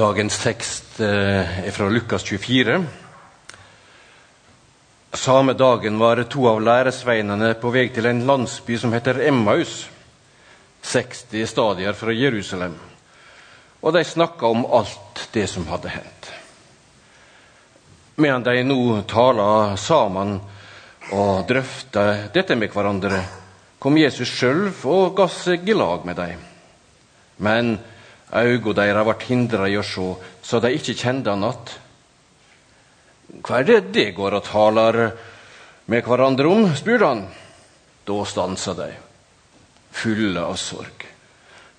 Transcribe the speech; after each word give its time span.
Dagens 0.00 0.38
tekst 0.40 1.00
eh, 1.00 1.66
er 1.66 1.74
fra 1.76 1.88
Lukas 1.92 2.22
24. 2.24 2.78
Samme 5.12 5.52
dagen 5.52 5.98
var 6.00 6.22
to 6.24 6.46
av 6.48 6.62
læresveinene 6.64 7.50
på 7.60 7.72
vei 7.74 7.82
til 7.92 8.08
en 8.08 8.22
landsby 8.24 8.78
som 8.80 8.94
heter 8.96 9.20
Emmaus, 9.28 9.90
60 10.88 11.44
stadier 11.52 11.98
fra 11.98 12.16
Jerusalem, 12.16 12.78
og 13.82 13.92
de 13.98 14.04
snakka 14.08 14.48
om 14.48 14.64
alt 14.64 15.26
det 15.36 15.44
som 15.52 15.68
hadde 15.68 15.92
hendt. 15.92 16.32
Medan 18.16 18.48
de 18.48 18.64
nå 18.64 18.80
tala 19.10 19.76
sammen 19.76 20.38
og 21.12 21.44
drøfta 21.50 22.08
dette 22.32 22.56
med 22.56 22.72
hverandre, 22.72 23.20
kom 23.76 24.00
Jesus 24.00 24.32
sjøl 24.32 24.70
og 24.80 25.12
ga 25.20 25.28
seg 25.28 25.68
i 25.68 25.76
lag 25.76 26.08
med 26.08 26.22
dem. 26.24 26.50
Men 27.36 27.74
Auga 28.30 28.74
deres 28.78 29.06
ble 29.06 29.16
hindra 29.26 29.68
i 29.68 29.76
å 29.78 29.82
sjå, 29.82 30.14
så 30.42 30.60
de 30.62 30.70
ikke 30.76 30.94
kjente 30.94 31.32
han 31.32 31.44
att. 31.44 31.72
Hva 33.42 33.60
er 33.60 33.66
det 33.66 33.80
de 33.94 34.06
går 34.14 34.38
og 34.38 34.46
taler 34.46 35.00
med 35.90 36.06
hverandre 36.06 36.50
om? 36.50 36.68
spurte 36.78 37.06
han. 37.06 37.24
Da 38.06 38.18
stansa 38.26 38.74
de, 38.78 38.90
fulle 39.90 40.42
av 40.42 40.58
sorg. 40.58 41.06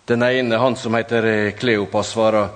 Den 0.08 0.24
ene, 0.24 0.60
han 0.60 0.76
som 0.76 0.96
heter 0.96 1.52
Kleopas, 1.56 2.12
svarer, 2.12 2.50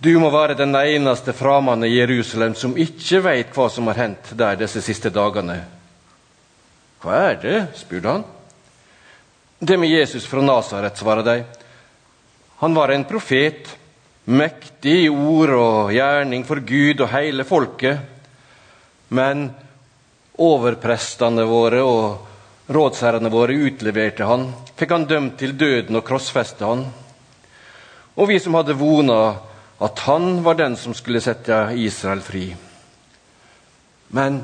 du 0.00 0.14
må 0.16 0.30
være 0.32 0.56
den 0.56 0.72
eneste 0.72 1.34
framann 1.36 1.84
i 1.84 1.92
Jerusalem 1.92 2.54
som 2.56 2.72
ikke 2.72 3.20
veit 3.20 3.50
hva 3.52 3.66
som 3.68 3.90
har 3.90 3.98
hendt 4.00 4.32
der 4.32 4.56
disse 4.56 4.80
siste 4.80 5.12
dagene. 5.12 5.58
Hva 7.04 7.18
er 7.28 7.40
det? 7.42 7.58
spurte 7.76 8.14
han. 8.14 8.24
Det 9.60 9.76
med 9.76 9.92
Jesus 9.92 10.24
fra 10.24 10.40
Nasaret, 10.40 10.96
svarer 10.96 11.26
de. 11.26 11.36
Han 12.60 12.74
var 12.74 12.88
en 12.92 13.04
profet, 13.08 13.70
mektig 14.24 14.96
i 15.06 15.08
ord 15.08 15.52
og 15.56 15.92
gjerning 15.96 16.42
for 16.44 16.60
Gud 16.60 17.00
og 17.00 17.08
hele 17.14 17.46
folket. 17.48 18.02
Men 19.16 19.46
overprestene 20.36 21.46
våre 21.48 21.80
og 21.80 22.68
rådsherrene 22.70 23.32
våre 23.32 23.56
utleverte 23.64 24.28
han, 24.28 24.50
fikk 24.76 24.92
han 24.92 25.08
dømt 25.08 25.38
til 25.40 25.56
døden 25.56 25.96
og 26.02 26.04
krossfeste 26.06 26.68
han. 26.68 26.84
Og 28.20 28.28
vi 28.28 28.36
som 28.44 28.60
hadde 28.60 28.76
vona 28.76 29.20
at 29.80 30.04
han 30.04 30.42
var 30.44 30.60
den 30.60 30.76
som 30.76 30.92
skulle 30.92 31.24
sette 31.24 31.62
Israel 31.80 32.20
fri. 32.20 32.44
Men 34.12 34.42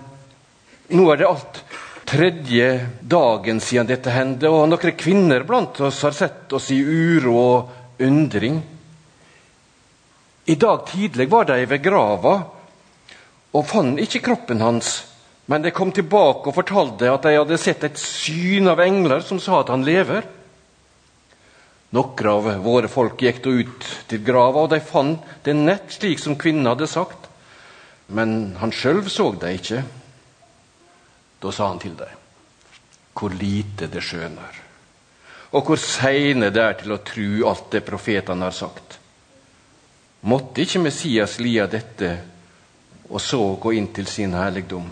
nå 0.89 1.11
er 1.12 1.21
det 1.21 1.29
alt 1.29 1.65
tredje 2.09 2.69
dagen 3.03 3.61
siden 3.61 3.93
dette 3.93 4.15
hendte, 4.15 4.49
og 4.49 4.71
noen 4.71 4.97
kvinner 4.97 5.45
blant 5.45 5.85
oss 5.85 6.01
har 6.07 6.17
sett 6.17 6.57
oss 6.57 6.71
i 6.73 6.81
uro 6.81 7.37
og 7.37 7.76
undring. 7.99 8.63
I 10.45 10.55
dag 10.55 10.87
tidlig 10.87 11.29
var 11.31 11.45
de 11.49 11.65
ved 11.67 11.83
grava 11.83 12.37
og 13.57 13.67
fant 13.67 14.01
ikke 14.01 14.23
kroppen 14.29 14.61
hans. 14.63 14.99
Men 15.47 15.63
de 15.63 15.71
kom 15.75 15.93
tilbake 15.95 16.51
og 16.51 16.57
fortalte 16.57 17.11
at 17.11 17.27
de 17.27 17.37
hadde 17.39 17.59
sett 17.61 17.85
et 17.87 18.01
syn 18.01 18.67
av 18.71 18.83
engler 18.83 19.23
som 19.27 19.41
sa 19.43 19.61
at 19.61 19.71
han 19.71 19.87
lever. 19.87 20.27
Noen 21.95 22.29
av 22.33 22.49
våre 22.65 22.91
folk 22.91 23.23
gikk 23.23 23.41
da 23.45 23.55
ut 23.63 23.87
til 24.11 24.25
grava, 24.27 24.67
og 24.67 24.73
de 24.75 24.81
fant 24.83 25.23
det 25.47 25.55
nett 25.55 25.95
slik 25.95 26.19
som 26.21 26.35
kvinnen 26.39 26.67
hadde 26.67 26.91
sagt. 26.91 27.31
Men 28.11 28.57
han 28.59 28.75
sjøl 28.75 29.05
så 29.11 29.31
det 29.39 29.55
ikke. 29.61 29.83
Da 31.43 31.55
sa 31.55 31.71
han 31.71 31.83
til 31.83 31.95
dem, 31.99 32.23
hvor 33.15 33.35
lite 33.35 33.87
det 33.91 34.03
skjønner 34.03 34.66
og 35.57 35.65
hvor 35.65 35.81
seine 35.81 36.51
det 36.53 36.61
er 36.62 36.75
til 36.83 36.93
å 36.93 37.03
tru 37.05 37.29
alt 37.49 37.71
det 37.73 37.81
profetene 37.87 38.45
har 38.45 38.55
sagt. 38.55 38.99
Måtte 40.29 40.65
ikke 40.67 40.83
Messias 40.85 41.39
lia 41.41 41.65
dette 41.71 42.11
og 43.07 43.21
så 43.23 43.41
gå 43.62 43.73
inn 43.79 43.89
til 43.95 44.09
sin 44.11 44.34
herligdom? 44.37 44.89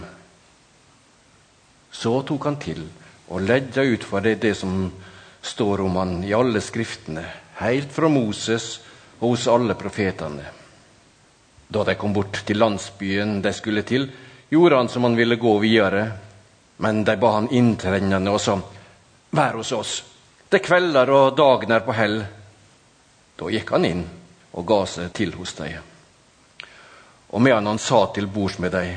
Så 1.93 2.15
tok 2.27 2.47
han 2.49 2.57
til 2.63 2.81
og 3.29 3.45
ledda 3.45 3.85
ut 3.85 4.05
for 4.09 4.25
det, 4.25 4.39
det 4.41 4.55
som 4.57 4.89
står 5.45 5.85
om 5.85 5.97
han 6.01 6.17
i 6.25 6.33
alle 6.33 6.61
skriftene, 6.65 7.25
helt 7.61 7.93
fra 7.93 8.09
Moses 8.09 8.79
og 9.21 9.35
hos 9.35 9.47
alle 9.51 9.77
profetene. 9.77 10.47
Da 11.69 11.85
de 11.85 11.97
kom 11.99 12.13
bort 12.17 12.41
til 12.47 12.61
landsbyen 12.61 13.41
de 13.45 13.53
skulle 13.53 13.85
til, 13.85 14.09
gjorde 14.49 14.81
han 14.81 14.89
som 14.89 15.05
han 15.05 15.17
ville 15.17 15.41
gå 15.41 15.59
videre. 15.61 16.07
Men 16.85 17.05
de 17.05 17.17
ba 17.21 17.37
han 17.37 17.53
inntrengende 17.53 18.33
og 18.33 18.41
sa, 18.41 18.59
Vær 19.35 19.57
hos 19.59 19.73
oss, 19.75 19.95
det 20.49 20.61
kvelder 20.65 21.11
og 21.11 21.37
dagen 21.37 21.73
er 21.73 21.85
på 21.87 21.95
hell. 21.97 22.21
Da 23.35 23.51
gikk 23.51 23.73
han 23.75 23.89
inn 23.89 24.05
og 24.55 24.67
ga 24.69 24.81
seg 24.87 25.13
til 25.17 25.35
hos 25.39 25.55
dem. 25.59 25.79
Og 27.35 27.43
medan 27.43 27.67
han 27.67 27.81
sa 27.83 28.05
til 28.15 28.29
bords 28.31 28.61
med 28.63 28.73
dem, 28.73 28.95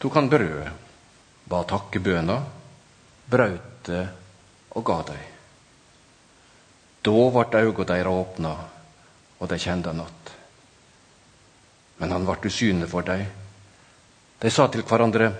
tok 0.00 0.14
han 0.16 0.30
brødet, 0.32 0.70
ba 1.44 1.64
takkebøna, 1.68 2.38
brøt 3.28 3.84
det 3.90 4.06
og 4.72 4.84
ga 4.84 5.02
dem. 5.10 5.26
Da 7.04 7.12
ble 7.34 7.62
øynene 7.62 7.88
deres 7.92 8.06
åpna, 8.12 8.56
og 9.38 9.48
de 9.48 9.58
kjente 9.58 9.88
han 9.88 10.00
att. 10.00 10.32
Men 11.98 12.12
han 12.12 12.24
ble 12.24 12.36
usynlig 12.46 12.88
for 12.90 13.02
dem. 13.02 13.24
De 14.38 14.50
sa 14.50 14.68
til 14.68 14.82
hverandre 14.86 15.32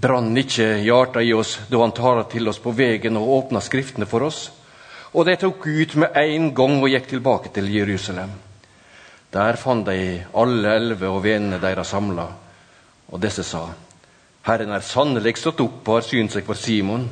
brann 0.00 0.36
ikke 0.38 0.76
hjertet 0.84 1.26
i 1.26 1.32
oss 1.34 1.56
da 1.70 1.80
han 1.82 1.94
talte 1.96 2.36
til 2.36 2.48
oss 2.50 2.60
på 2.62 2.70
veien 2.76 3.18
og 3.18 3.32
åpna 3.38 3.62
Skriftene 3.64 4.06
for 4.06 4.28
oss. 4.28 4.48
Og 5.12 5.26
de 5.26 5.34
tok 5.40 5.66
ut 5.66 5.96
med 5.98 6.16
en 6.20 6.52
gang 6.54 6.76
og 6.78 6.92
gikk 6.92 7.08
tilbake 7.10 7.50
til 7.54 7.70
Jerusalem. 7.72 8.30
Der 9.32 9.58
fant 9.60 9.88
de 9.88 10.22
alle 10.34 10.76
elleve 10.76 11.10
og 11.10 11.22
vennene 11.24 11.58
deres 11.60 11.90
samla, 11.92 12.28
og 13.08 13.20
disse 13.20 13.42
sa:" 13.42 13.66
Herren 14.46 14.70
er 14.72 14.80
sannelig 14.80 15.36
stått 15.36 15.60
opp 15.60 15.88
og 15.88 15.94
har 15.98 16.06
synt 16.06 16.32
seg 16.32 16.46
for 16.46 16.54
Simon. 16.54 17.08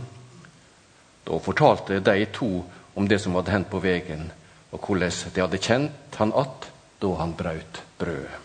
Da 1.27 1.39
fortalte 1.39 2.01
de 2.01 2.25
to 2.33 2.65
om 2.95 3.09
det 3.09 3.21
som 3.21 3.35
hadde 3.35 3.53
hendt 3.53 3.71
på 3.71 3.83
veien, 3.83 4.31
og 4.73 4.81
hvordan 4.81 5.13
de 5.35 5.41
hadde 5.41 5.59
kjent 5.59 6.17
han 6.17 6.33
att 6.33 6.71
da 7.01 7.15
han 7.19 7.35
brøt 7.37 7.83
brødet. 7.99 8.41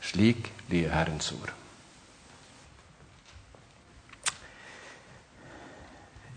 Slik 0.00 0.52
lyder 0.70 0.90
Herrens 0.90 1.32
ord. 1.32 1.52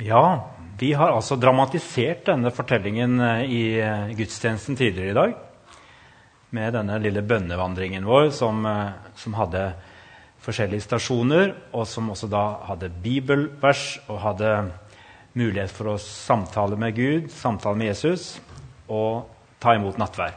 Ja, 0.02 0.50
vi 0.80 0.94
har 0.98 1.12
altså 1.14 1.36
dramatisert 1.38 2.24
denne 2.26 2.50
fortellingen 2.50 3.20
eh, 3.22 3.42
i 3.46 3.62
eh, 3.78 4.14
gudstjenesten 4.18 4.78
tidligere 4.80 5.12
i 5.12 5.18
dag. 5.18 5.36
Med 6.58 6.74
denne 6.74 6.98
lille 7.04 7.22
bønnevandringen 7.22 8.08
vår 8.10 8.32
som, 8.34 8.66
eh, 8.66 8.96
som, 9.22 9.36
hadde 9.38 9.62
forskjellige 10.42 10.88
stasjoner, 10.88 11.54
og 11.78 11.86
som 11.86 12.10
også 12.10 12.32
da 12.34 12.42
hadde 12.72 12.90
bibelvers 13.04 14.00
og 14.08 14.24
hadde 14.26 14.56
mulighet 15.38 15.70
for 15.70 15.94
å 15.94 16.00
samtale 16.02 16.82
med 16.82 16.98
Gud, 16.98 17.30
samtale 17.30 17.78
med 17.78 17.92
Jesus 17.94 18.40
og 18.90 19.30
ta 19.62 19.78
imot 19.78 20.02
nattvær. 20.02 20.34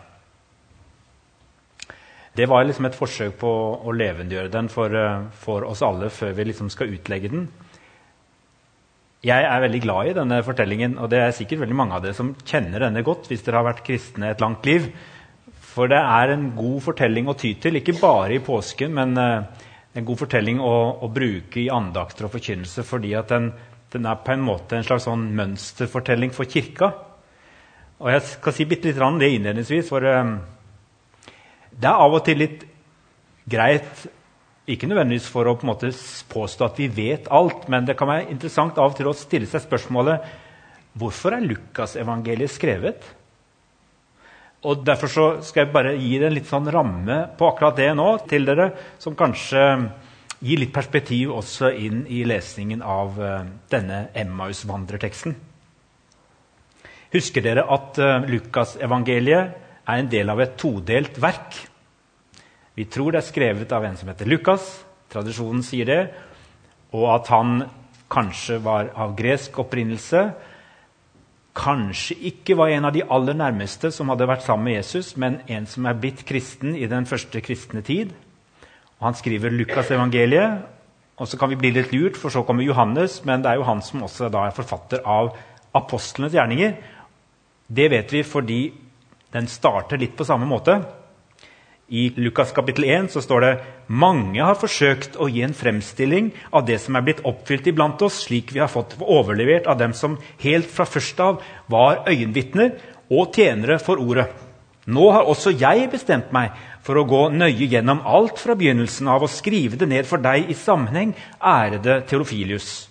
Det 2.37 2.51
var 2.51 2.69
liksom 2.69 2.91
et 2.91 3.01
forsøk 3.01 3.39
på 3.41 3.51
å 3.81 3.97
levendegjøre 3.97 4.53
den 4.53 4.69
for, 4.69 4.93
for 5.41 5.65
oss 5.65 5.81
alle 5.87 6.13
før 6.13 6.37
vi 6.37 6.51
liksom 6.51 6.69
skal 6.69 6.93
utlegge 6.99 7.33
den. 7.33 7.47
Jeg 9.25 9.45
er 9.49 9.63
veldig 9.63 9.81
glad 9.81 10.09
i 10.11 10.15
denne 10.19 10.39
fortellingen, 10.45 10.99
og 11.01 11.09
det 11.09 11.23
er 11.23 11.31
sikkert 11.33 11.63
veldig 11.63 11.77
mange 11.79 11.97
av 11.97 12.03
dere 12.05 12.17
som 12.17 12.35
kjenner 12.45 12.83
denne 12.85 13.01
godt 13.07 13.31
hvis 13.31 13.45
dere 13.47 13.63
har 13.63 13.71
vært 13.71 13.85
kristne 13.87 14.35
et 14.35 14.43
langt 14.45 14.67
liv. 14.69 14.91
For 15.75 15.89
det 15.89 15.99
er 15.99 16.35
en 16.35 16.51
god 16.59 16.83
fortelling 16.85 17.31
å 17.33 17.37
ty 17.41 17.55
til, 17.57 17.79
ikke 17.81 17.97
bare 18.03 18.37
i 18.37 18.43
påsken, 18.45 18.93
men 18.95 19.17
uh, 19.17 19.71
en 19.97 20.05
god 20.05 20.21
fortelling 20.21 20.61
å, 20.61 20.75
å, 21.01 21.09
bruke 21.09 21.63
i 21.63 21.71
andakter 21.73 22.29
og 22.29 22.35
forkynnelse 22.35 22.85
fordi 22.85 23.15
at 23.17 23.33
den, 23.33 23.49
den, 23.95 24.05
er 24.11 24.21
på 24.21 24.35
en 24.35 24.45
måte 24.45 24.77
en 24.77 24.85
slags 24.85 25.09
sånn 25.09 25.25
mønsterfortelling 25.39 26.35
for 26.37 26.51
kirka. 26.51 26.91
Og 28.05 28.13
jeg 28.13 28.27
skal 28.29 28.57
si 28.59 28.69
bitte 28.69 28.91
litt 28.91 29.01
om 29.03 29.17
det 29.23 29.33
innledningsvis, 29.39 29.89
for 29.89 30.05
uh, 30.05 30.37
det 31.73 31.89
er 31.89 32.05
av 32.05 32.21
og 32.21 32.27
til 32.29 32.45
litt 32.45 32.69
greit 33.49 34.05
ikke 34.65 34.89
nødvendigvis 34.89 35.27
for 35.29 35.49
å 35.49 35.57
på 35.61 35.69
måte, 35.69 35.91
påstå 36.31 36.67
at 36.67 36.79
vi 36.81 36.89
vet 36.89 37.29
alt, 37.33 37.67
men 37.69 37.85
det 37.85 37.99
kan 37.99 38.09
være 38.09 38.31
interessant 38.33 38.79
av 38.81 38.93
og 38.93 38.97
til 38.97 39.11
å 39.11 39.17
stille 39.17 39.49
seg 39.51 39.67
spørsmålet 39.67 40.25
hvorfor 40.97 41.37
er 41.37 41.45
Lukasevangeliet 41.45 42.53
skrevet? 42.55 43.05
Og 44.65 44.81
Derfor 44.87 45.11
skal 45.45 45.67
jeg 45.67 45.73
bare 45.75 45.93
gi 45.99 46.17
det 46.17 46.31
en 46.31 46.37
litt 46.39 46.49
sånn 46.49 46.71
ramme 46.73 47.19
på 47.37 47.51
akkurat 47.51 47.77
det 47.77 47.91
nå 47.99 48.07
til 48.31 48.47
dere, 48.49 48.71
som 49.03 49.17
kanskje 49.19 49.61
gir 50.45 50.61
litt 50.61 50.73
perspektiv 50.73 51.35
også 51.37 51.71
inn 51.77 52.05
i 52.09 52.23
lesningen 52.29 52.81
av 52.81 53.21
uh, 53.21 53.43
denne 53.73 54.07
Emmaus-vandrerteksten. 54.17 55.37
Husker 57.13 57.45
dere 57.45 57.67
at 57.77 58.01
uh, 58.01 58.25
Lukasevangeliet 58.29 59.61
er 59.85 60.01
en 60.01 60.11
del 60.11 60.33
av 60.33 60.41
et 60.41 60.57
todelt 60.61 61.21
verk? 61.21 61.61
Vi 62.75 62.85
tror 62.91 63.15
det 63.15 63.21
er 63.23 63.29
skrevet 63.29 63.73
av 63.73 63.85
en 63.87 63.97
som 63.97 64.09
heter 64.11 64.27
Lukas. 64.27 64.67
Tradisjonen 65.13 65.63
sier 65.63 65.87
det. 65.87 66.01
Og 66.95 67.07
at 67.13 67.31
han 67.31 67.63
kanskje 68.11 68.59
var 68.63 68.91
av 68.95 69.15
gresk 69.19 69.59
opprinnelse. 69.63 70.33
kanskje 71.55 72.17
ikke 72.19 72.57
var 72.59 72.73
en 72.75 72.89
av 72.89 72.93
de 72.93 73.05
aller 73.07 73.37
nærmeste 73.39 73.93
som 73.95 74.09
hadde 74.11 74.27
vært 74.27 74.43
sammen 74.43 74.65
med 74.65 74.75
Jesus, 74.75 75.13
men 75.17 75.37
en 75.47 75.69
som 75.71 75.87
er 75.87 75.95
blitt 75.95 76.25
kristen 76.27 76.75
i 76.75 76.89
den 76.91 77.07
første 77.07 77.39
kristne 77.41 77.83
tid. 77.87 78.11
Og 78.99 79.07
han 79.07 79.15
skriver 79.15 79.55
Lukas-evangeliet, 79.55 80.65
og 81.15 81.29
så 81.31 81.39
kan 81.39 81.53
vi 81.53 81.61
bli 81.61 81.71
litt 81.71 81.93
lurt, 81.95 82.19
for 82.19 82.35
så 82.35 82.43
kommer 82.43 82.67
Johannes, 82.67 83.21
men 83.25 83.43
det 83.43 83.53
er 83.53 83.61
jo 83.61 83.69
han 83.69 83.83
som 83.87 84.03
også 84.03 84.33
er 84.33 84.57
forfatter 84.57 85.07
av 85.07 85.37
apostlenes 85.75 86.35
gjerninger. 86.35 86.75
Det 87.71 87.87
vet 87.91 88.13
vi 88.13 88.25
fordi 88.27 88.61
den 89.31 89.47
starter 89.47 89.99
litt 89.99 90.17
på 90.19 90.27
samme 90.27 90.51
måte. 90.51 90.81
I 91.89 92.13
Lukas 92.17 92.53
kapittel 92.57 92.85
1 92.89 93.11
så 93.13 93.21
står 93.21 93.41
det 93.45 93.53
mange 93.93 94.41
har 94.41 94.57
forsøkt 94.57 95.19
å 95.21 95.29
gi 95.29 95.43
en 95.45 95.53
fremstilling 95.57 96.31
av 96.49 96.65
det 96.65 96.79
som 96.81 96.97
er 96.97 97.05
blitt 97.05 97.21
oppfylt 97.29 97.67
iblant 97.69 98.01
oss, 98.07 98.23
slik 98.25 98.55
vi 98.55 98.63
har 98.63 98.73
fått 98.73 98.97
overlevert 99.01 99.69
av 99.69 99.77
dem 99.83 99.93
som 99.93 100.17
helt 100.41 100.71
fra 100.73 100.87
først 100.89 101.21
av 101.21 101.43
var 101.69 102.07
øyenvitner 102.09 102.79
og 103.13 103.37
tjenere 103.37 103.77
for 103.83 104.01
ordet. 104.01 104.31
Nå 104.89 105.11
har 105.13 105.29
også 105.29 105.53
jeg 105.57 105.91
bestemt 105.93 106.33
meg 106.33 106.57
for 106.85 107.01
å 107.01 107.07
gå 107.09 107.21
nøye 107.33 107.69
gjennom 107.69 108.03
alt 108.05 108.41
fra 108.41 108.57
begynnelsen 108.57 109.09
av 109.09 109.25
og 109.25 109.33
skrive 109.33 109.77
det 109.81 109.89
ned 109.89 110.09
for 110.09 110.21
deg 110.25 110.51
i 110.53 110.57
sammenheng, 110.57 111.13
ærede 111.41 112.01
Theofilius. 112.09 112.89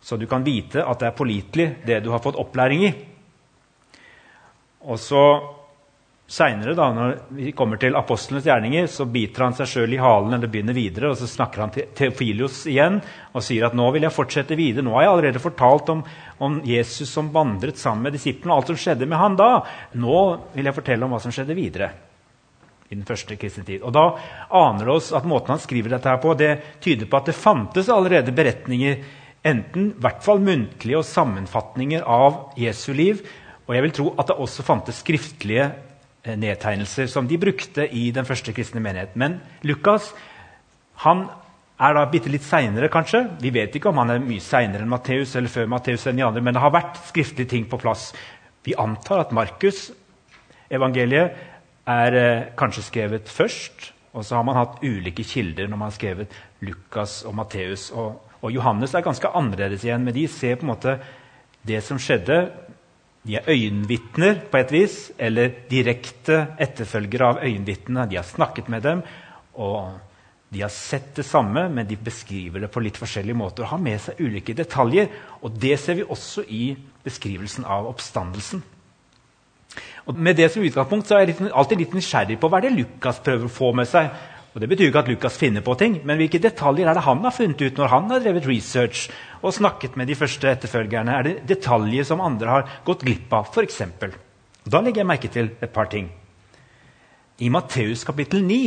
Så 0.00 0.16
du 0.16 0.24
kan 0.28 0.44
vite 0.44 0.84
at 0.84 1.00
det 1.00 1.08
er 1.08 1.16
pålitelig, 1.16 1.68
det 1.84 2.00
du 2.04 2.10
har 2.12 2.24
fått 2.24 2.40
opplæring 2.40 2.84
i. 2.88 2.92
Og 4.88 5.00
så 5.00 5.24
Seinere, 6.28 6.74
når 6.76 7.14
vi 7.32 7.54
kommer 7.56 7.78
til 7.80 7.94
apostlenes 7.96 8.44
gjerninger, 8.44 8.84
så 8.92 9.06
biter 9.08 9.46
han 9.46 9.54
seg 9.56 9.70
sjøl 9.70 9.94
i 9.96 10.00
halen 10.02 10.34
eller 10.36 10.50
begynner 10.52 10.76
videre, 10.76 11.08
og 11.08 11.16
så 11.16 11.24
snakker 11.24 11.62
han 11.62 11.70
til 11.72 11.86
Teofilios 11.96 12.66
igjen 12.68 12.98
og 13.32 13.44
sier 13.46 13.64
at 13.64 13.76
nå 13.78 13.86
vil 13.94 14.04
jeg 14.04 14.12
fortsette 14.12 14.58
videre. 14.58 14.84
Nå 14.84 14.92
har 14.92 15.06
jeg 15.06 15.12
allerede 15.14 15.40
fortalt 15.40 15.88
om, 15.94 16.02
om 16.44 16.58
Jesus 16.68 17.08
som 17.08 17.30
vandret 17.32 17.80
sammen 17.80 18.04
med 18.04 18.18
disiplene, 18.18 18.52
og 18.52 18.60
alt 18.60 18.74
som 18.74 18.80
skjedde 18.84 19.08
med 19.08 19.22
han 19.22 19.40
da. 19.40 19.48
Nå 19.96 20.20
vil 20.52 20.68
jeg 20.68 20.76
fortelle 20.82 21.08
om 21.08 21.16
hva 21.16 21.22
som 21.24 21.32
skjedde 21.32 21.56
videre 21.56 21.90
i 22.90 22.92
den 22.92 23.08
første 23.08 23.40
kristne 23.40 23.64
tid. 23.64 23.80
Og 23.80 23.96
Da 23.96 24.04
aner 24.60 24.84
det 24.84 24.94
oss 24.98 25.10
at 25.16 25.24
måten 25.28 25.56
han 25.56 25.64
skriver 25.64 25.96
dette 25.96 26.12
her 26.12 26.20
på, 26.20 26.36
det 26.36 26.54
tyder 26.84 27.08
på 27.08 27.22
at 27.22 27.32
det 27.32 27.40
fantes 27.40 27.88
allerede 27.88 28.36
beretninger, 28.36 29.00
enten 29.48 29.92
i 29.94 30.00
hvert 30.04 30.20
fall 30.28 30.44
muntlige 30.44 31.00
og 31.00 31.08
sammenfatninger 31.08 32.04
av 32.04 32.50
Jesu 32.60 32.92
liv, 32.92 33.24
og 33.64 33.76
jeg 33.76 33.88
vil 33.88 33.96
tro 33.96 34.10
at 34.20 34.28
det 34.28 34.42
også 34.44 34.64
fantes 34.64 35.00
skriftlige 35.00 35.72
nedtegnelser 36.26 37.06
som 37.10 37.28
de 37.28 37.38
brukte 37.40 37.86
i 37.94 38.08
den 38.14 38.26
første 38.26 38.52
kristne 38.52 38.82
menighet. 38.84 39.14
Men 39.16 39.38
Lukas 39.62 40.12
han 41.04 41.28
er 41.78 41.94
da 41.94 42.06
bitte 42.10 42.30
litt 42.32 42.42
seinere, 42.42 42.90
kanskje. 42.90 43.22
Vi 43.42 43.52
vet 43.54 43.76
ikke 43.78 43.92
om 43.92 44.00
han 44.02 44.10
er 44.16 44.24
mye 44.24 44.42
seinere 44.42 44.82
enn 44.82 44.90
Matteus 44.90 45.36
eller 45.38 45.52
før 45.52 45.68
Matteus 45.70 46.08
enn 46.10 46.18
de 46.18 46.26
andre, 46.26 46.42
men 46.42 46.56
det 46.56 46.62
har 46.64 46.74
vært 46.74 46.98
skriftlige 47.06 47.52
ting 47.54 47.68
på 47.70 47.78
plass. 47.78 48.10
Vi 48.66 48.74
antar 48.74 49.22
at 49.22 49.34
Markus, 49.36 49.92
evangeliet, 50.74 51.38
er 51.88 52.16
eh, 52.18 52.48
kanskje 52.58 52.84
skrevet 52.84 53.30
først. 53.32 53.92
Og 54.12 54.26
så 54.26 54.36
har 54.36 54.44
man 54.44 54.58
hatt 54.58 54.82
ulike 54.82 55.22
kilder 55.24 55.68
når 55.68 55.78
man 55.78 55.88
har 55.88 55.96
skrevet 55.96 56.34
Lukas 56.66 57.20
og 57.28 57.36
Matteus. 57.38 57.88
Og, 57.94 58.18
og 58.42 58.52
Johannes 58.52 58.96
er 58.96 59.06
ganske 59.06 59.30
annerledes 59.38 59.86
igjen, 59.86 60.02
men 60.04 60.16
de 60.16 60.26
ser 60.28 60.58
på 60.58 60.66
en 60.66 60.72
måte 60.72 60.98
det 61.68 61.80
som 61.86 62.00
skjedde 62.02 62.40
de 63.26 63.36
er 63.36 63.48
øyenvitner 63.50 64.44
på 64.50 64.60
et 64.60 64.72
vis, 64.72 64.98
eller 65.18 65.50
direkte 65.70 66.46
etterfølgere 66.60 67.32
av 67.32 67.40
øyenvitnene. 67.44 68.06
De 68.10 68.16
har 68.16 68.26
snakket 68.26 68.68
med 68.68 68.82
dem, 68.82 69.02
og 69.54 69.98
de 70.48 70.62
har 70.62 70.72
sett 70.72 71.10
det 71.16 71.26
samme, 71.28 71.66
men 71.68 71.86
de 71.86 71.96
beskriver 71.96 72.62
det 72.64 72.70
på 72.72 72.80
litt 72.80 72.96
forskjellige 72.96 73.36
måter. 73.36 73.62
og 73.62 73.68
har 73.68 73.78
med 73.78 74.00
seg 74.00 74.20
ulike 74.20 74.54
detaljer, 74.54 75.08
og 75.42 75.50
Det 75.60 75.78
ser 75.78 75.94
vi 75.94 76.02
også 76.02 76.44
i 76.48 76.76
beskrivelsen 77.04 77.64
av 77.64 77.86
oppstandelsen. 77.86 78.62
Og 80.06 80.16
med 80.16 80.36
det 80.36 80.50
som 80.52 80.62
utgangspunkt 80.62 81.06
så 81.06 81.18
er 81.18 81.26
jeg 81.26 81.50
alltid 81.52 81.78
litt 81.78 81.94
nysgjerrig 81.94 82.38
på 82.40 82.48
hva 82.48 82.58
er 82.58 82.68
det 82.68 82.78
Lukas 82.78 83.20
prøver 83.20 83.44
å 83.44 83.52
få 83.52 83.72
med 83.76 83.88
seg. 83.88 84.08
Og 84.58 84.62
Det 84.64 84.72
betyr 84.72 84.88
ikke 84.90 84.98
at 85.04 85.08
Lukas 85.12 85.36
finner 85.38 85.62
på 85.62 85.76
ting, 85.78 86.00
men 86.02 86.18
hvilke 86.18 86.40
detaljer 86.42 86.88
er 86.90 86.96
det 86.98 87.04
han 87.06 87.20
har 87.22 87.30
funnet 87.30 87.60
ut 87.62 87.76
når 87.78 87.90
han 87.92 88.08
har 88.10 88.24
drevet 88.24 88.48
research 88.50 89.04
og 89.38 89.54
snakket 89.54 89.94
med 89.94 90.10
de 90.10 90.16
første 90.18 90.50
etterfølgerne? 90.50 91.14
Er 91.14 91.22
det 91.22 91.34
detaljer 91.46 92.02
som 92.02 92.18
andre 92.18 92.48
har 92.50 92.72
gått 92.82 93.04
glipp 93.06 93.30
av, 93.38 93.52
f.eks.? 93.54 93.78
Da 94.66 94.80
legger 94.82 95.04
jeg 95.04 95.10
merke 95.12 95.30
til 95.30 95.52
et 95.62 95.70
par 95.70 95.86
ting. 95.86 96.10
I 97.38 97.52
Matteus 97.54 98.02
kapittel 98.02 98.42
9 98.42 98.58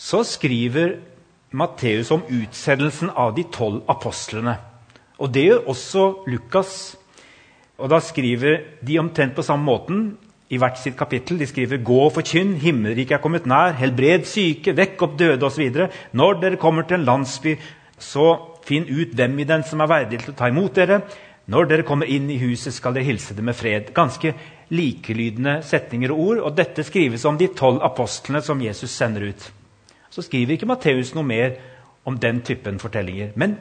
så 0.00 0.22
skriver 0.24 0.96
Matteus 1.52 2.08
om 2.16 2.24
utsendelsen 2.24 3.12
av 3.12 3.36
de 3.36 3.44
tolv 3.52 3.84
apostlene. 3.92 4.56
Og 5.20 5.28
det 5.28 5.44
gjør 5.44 5.68
også 5.74 6.06
Lukas. 6.24 6.96
Og 7.76 7.92
da 7.92 8.00
skriver 8.00 8.62
de 8.80 8.96
omtrent 9.04 9.36
på 9.36 9.44
samme 9.44 9.68
måten 9.68 10.06
i 10.50 10.58
hvert 10.60 10.78
sitt 10.78 10.96
kapittel. 10.96 11.38
De 11.38 11.46
skriver 11.46 11.76
'Gå 11.76 12.00
og 12.00 12.12
forkynn, 12.12 12.54
himmelriket 12.54 13.12
er 13.12 13.22
kommet 13.22 13.46
nær', 13.46 13.74
'Helbred 13.74 14.24
syke, 14.24 14.76
vekk 14.76 15.02
opp 15.02 15.18
døde', 15.18 15.42
osv. 15.42 15.88
Når 16.12 16.40
dere 16.40 16.56
kommer 16.56 16.82
til 16.82 16.94
en 16.94 17.04
landsby, 17.04 17.58
så 17.98 18.38
finn 18.64 18.84
ut 18.84 19.14
hvem 19.14 19.38
i 19.38 19.44
den 19.44 19.62
som 19.62 19.80
er 19.80 19.86
verdig 19.86 20.18
til 20.18 20.32
å 20.32 20.36
ta 20.36 20.48
imot 20.48 20.74
dere. 20.74 21.00
Når 21.46 21.64
dere 21.64 21.82
kommer 21.82 22.06
inn 22.06 22.30
i 22.30 22.38
huset, 22.38 22.74
skal 22.74 22.94
dere 22.94 23.04
hilse 23.04 23.34
det 23.34 23.44
med 23.44 23.54
fred. 23.54 23.94
Ganske 23.94 24.34
likelydende 24.70 25.62
setninger 25.62 26.10
og 26.10 26.18
ord. 26.18 26.38
Og 26.38 26.56
dette 26.56 26.82
skrives 26.82 27.24
om 27.24 27.38
de 27.38 27.46
tolv 27.46 27.82
apostlene 27.82 28.42
som 28.42 28.60
Jesus 28.60 28.90
sender 28.90 29.28
ut. 29.28 29.52
Så 30.10 30.22
skriver 30.22 30.52
ikke 30.52 30.66
Matteus 30.66 31.14
noe 31.14 31.24
mer 31.24 31.54
om 32.04 32.18
den 32.18 32.40
typen 32.40 32.78
fortellinger. 32.78 33.30
Men 33.36 33.58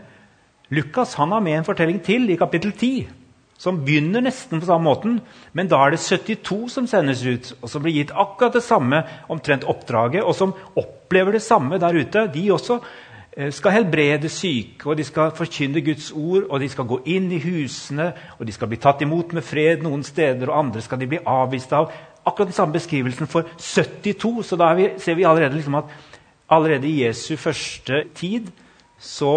Lukas 0.70 1.14
han 1.14 1.32
har 1.32 1.40
med 1.40 1.60
en 1.60 1.64
fortelling 1.68 2.02
til 2.04 2.30
i 2.30 2.36
kapittel 2.36 2.72
10 2.72 3.08
som 3.57 3.80
begynner 3.86 4.24
nesten 4.25 4.60
på 4.60 4.68
samme 4.68 4.90
måten, 4.90 5.19
men 5.56 5.69
da 5.72 5.80
er 5.86 5.96
det 5.96 6.02
72 6.04 6.57
som 6.74 6.88
sendes 6.92 7.24
ut, 7.24 7.54
og 7.62 7.72
som 7.72 7.84
blir 7.84 7.96
gitt 7.96 8.12
akkurat 8.12 8.57
det 8.57 8.66
samme 8.66 9.02
omtrent 9.31 9.63
oppdraget, 9.63 10.24
og 10.24 10.36
som 10.36 10.54
opplever 10.75 11.38
det 11.38 11.44
samme 11.46 11.80
der 11.80 11.96
ute. 11.96 12.25
De 12.34 12.44
også 12.52 12.81
eh, 13.38 13.52
skal 13.56 13.78
helbrede 13.78 14.30
syke, 14.30 14.90
og 14.90 15.00
de 15.00 15.06
skal 15.07 15.31
forkynne 15.38 15.84
Guds 15.86 16.12
ord, 16.12 16.50
og 16.50 16.60
de 16.60 16.69
skal 16.72 16.90
gå 16.90 17.00
inn 17.16 17.30
i 17.31 17.40
husene, 17.46 18.10
og 18.36 18.44
de 18.48 18.56
skal 18.56 18.72
bli 18.72 18.81
tatt 18.84 19.06
imot 19.06 19.31
med 19.38 19.48
fred 19.48 19.86
noen 19.86 20.04
steder, 20.04 20.50
og 20.50 20.66
andre 20.66 20.84
skal 20.84 21.00
de 21.00 21.10
bli 21.13 21.22
avvist 21.24 21.72
av. 21.78 21.94
Akkurat 22.25 22.51
den 22.51 22.58
samme 22.58 22.75
beskrivelsen 22.75 23.30
for 23.31 23.48
72. 23.56 24.34
Så 24.50 24.60
da 24.60 24.74
vi, 24.75 24.90
ser 25.00 25.16
vi 25.16 25.24
allerede 25.24 25.56
liksom 25.56 25.80
at 25.80 25.96
allerede 26.51 26.90
i 26.90 27.06
Jesu 27.06 27.38
første 27.38 28.04
tid 28.18 28.51
så 29.00 29.31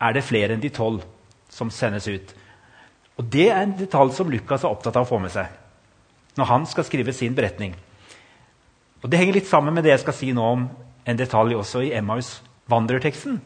er 0.00 0.12
det 0.16 0.26
flere 0.26 0.54
enn 0.54 0.62
de 0.62 0.72
tolv 0.74 1.04
som 1.50 1.70
sendes 1.72 2.08
ut. 2.10 2.34
Og 3.20 3.26
Det 3.28 3.50
er 3.50 3.60
en 3.60 3.76
detalj 3.76 4.14
som 4.16 4.30
Lukas 4.32 4.64
er 4.64 4.72
opptatt 4.72 4.96
av 4.96 5.04
å 5.04 5.10
få 5.10 5.20
med 5.20 5.34
seg 5.34 5.58
når 6.38 6.46
han 6.46 6.62
skal 6.70 6.86
skrive 6.86 7.12
sin 7.12 7.34
beretning. 7.36 7.74
Og 9.02 9.10
Det 9.10 9.18
henger 9.18 9.36
litt 9.36 9.50
sammen 9.50 9.74
med 9.74 9.84
det 9.84 9.90
jeg 9.92 10.04
skal 10.06 10.16
si 10.16 10.30
nå 10.32 10.44
om 10.46 10.62
en 11.04 11.18
detalj 11.18 11.56
også 11.58 11.82
i 11.84 11.92
Emmaus 11.98 12.38
vandrerteksten. 12.70 13.40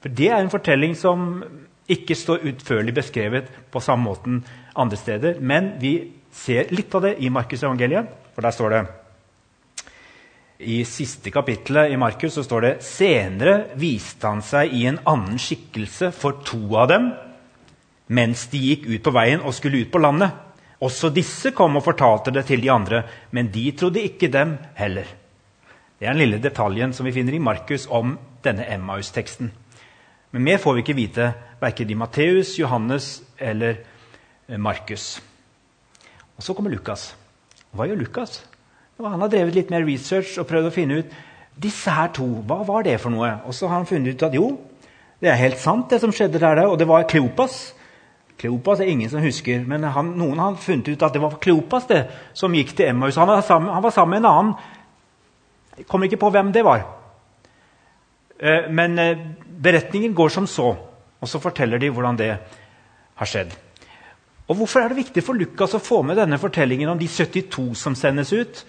For 0.00 0.08
Det 0.08 0.30
er 0.30 0.40
en 0.40 0.52
fortelling 0.52 0.94
som 0.96 1.42
ikke 1.90 2.16
står 2.16 2.46
utførlig 2.48 2.94
beskrevet 2.96 3.50
på 3.70 3.82
samme 3.82 4.06
måten 4.08 4.40
andre 4.78 4.96
steder. 4.96 5.40
Men 5.40 5.74
vi 5.82 6.12
ser 6.32 6.70
litt 6.72 6.94
av 6.94 7.04
det 7.04 7.16
i 7.20 7.28
Markus' 7.28 7.64
evangeliet, 7.66 8.08
for 8.32 8.46
der 8.46 8.56
står 8.56 8.70
det 8.70 8.82
I 10.62 10.84
siste 10.86 11.30
kapittelet 11.34 11.90
i 11.92 11.98
Markus 11.98 12.38
så 12.38 12.44
står 12.46 12.60
det 12.62 12.72
senere 12.86 13.74
viste 13.76 14.30
han 14.30 14.40
seg 14.46 14.72
i 14.72 14.86
en 14.86 15.00
annen 15.04 15.40
skikkelse 15.42 16.12
for 16.14 16.40
to 16.46 16.62
av 16.78 16.88
dem 16.88 17.10
mens 18.12 18.46
de 18.52 18.60
gikk 18.60 18.86
ut 18.90 19.04
på 19.04 19.14
veien 19.14 19.40
og 19.40 19.54
skulle 19.56 19.82
ut 19.82 19.92
på 19.92 20.00
landet. 20.02 20.34
Også 20.82 21.12
disse 21.14 21.52
kom 21.54 21.78
og 21.78 21.84
fortalte 21.86 22.32
det 22.34 22.44
til 22.48 22.62
de 22.62 22.70
andre, 22.74 23.04
men 23.30 23.50
de 23.54 23.70
trodde 23.78 24.02
ikke 24.02 24.30
dem 24.32 24.56
heller. 24.76 25.06
Det 25.98 26.08
er 26.08 26.16
den 26.16 26.24
lille 26.24 26.42
detaljen 26.42 26.92
som 26.92 27.06
vi 27.06 27.14
finner 27.14 27.36
i 27.36 27.42
Markus 27.42 27.86
om 27.86 28.16
denne 28.42 28.66
Emmaus-teksten. 28.66 29.52
Men 30.32 30.44
mer 30.48 30.58
får 30.58 30.74
vi 30.74 30.82
ikke 30.82 30.98
vite, 30.98 31.28
verken 31.60 31.90
i 31.92 31.98
Matteus, 31.98 32.56
Johannes 32.58 33.20
eller 33.38 33.76
eh, 34.48 34.58
Markus. 34.58 35.20
Og 36.36 36.42
Så 36.42 36.56
kommer 36.58 36.72
Lukas. 36.72 37.12
Hva 37.70 37.86
gjør 37.86 38.00
Lukas? 38.02 38.40
Han 38.98 39.22
har 39.22 39.30
drevet 39.30 39.54
litt 39.54 39.70
mer 39.70 39.86
research 39.86 40.34
og 40.40 40.48
prøvd 40.50 40.68
å 40.68 40.74
finne 40.74 40.98
ut 41.02 41.14
disse 41.62 41.90
her 41.92 42.10
to, 42.14 42.26
hva 42.48 42.62
var 42.66 42.84
det 42.86 42.96
for 43.02 43.12
noe. 43.14 43.30
Og 43.46 43.54
så 43.54 43.68
har 43.68 43.78
han 43.80 43.86
funnet 43.86 44.16
ut 44.16 44.26
at 44.26 44.34
jo, 44.34 44.48
det 45.22 45.30
er 45.30 45.38
helt 45.38 45.60
sant, 45.62 45.86
det 45.90 46.00
som 46.02 46.12
skjedde 46.14 46.40
der. 46.42 46.64
Og 46.66 46.78
det 46.80 46.88
var 46.90 47.06
Kleopas 47.06 47.74
Kleopas 48.42 48.80
er 48.82 48.90
ingen 48.90 49.10
som 49.10 49.22
husker, 49.22 49.60
men 49.70 49.84
han, 49.94 50.08
noen 50.18 50.40
har 50.42 50.56
funnet 50.58 50.88
ut 50.90 51.02
at 51.06 51.14
det 51.14 51.20
var 51.22 51.38
Kleopas 51.38 51.86
det, 51.86 52.00
som 52.34 52.54
gikk 52.58 52.72
til 52.74 52.88
Emmaus. 52.90 53.14
Han 53.20 53.30
var 53.30 53.44
sammen, 53.46 53.70
han 53.70 53.84
var 53.84 53.94
sammen 53.94 54.16
med 54.16 54.24
en 54.24 54.30
annen. 54.32 54.54
Jeg 55.78 55.86
kommer 55.86 56.10
ikke 56.10 56.18
på 56.24 56.30
hvem 56.34 56.50
det 56.52 56.64
var. 56.66 56.82
Eh, 58.42 58.66
men 58.74 58.98
eh, 58.98 59.22
beretningen 59.62 60.14
går 60.18 60.34
som 60.34 60.50
så, 60.50 60.72
og 61.22 61.30
så 61.30 61.38
forteller 61.38 61.78
de 61.78 61.92
hvordan 61.94 62.18
det 62.18 62.32
har 63.14 63.30
skjedd. 63.30 63.54
Og 64.50 64.58
Hvorfor 64.58 64.82
er 64.82 64.90
det 64.90 65.04
viktig 65.04 65.22
for 65.22 65.38
Lukas 65.38 65.78
å 65.78 65.80
få 65.80 66.02
med 66.02 66.18
denne 66.18 66.42
fortellingen 66.42 66.90
om 66.90 66.98
de 66.98 67.06
72 67.06 67.70
som 67.78 67.94
sendes 67.94 68.34
ut 68.34 68.64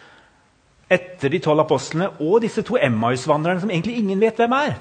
etter 0.93 1.33
de 1.33 1.39
tolv 1.41 1.63
apostlene, 1.63 2.11
og 2.21 2.43
disse 2.43 2.61
to 2.61 2.77
Emmaus-vandrerne 2.77 3.63
som 3.63 3.71
egentlig 3.73 3.97
ingen 3.97 4.21
vet 4.21 4.37
hvem 4.37 4.53
er? 4.53 4.75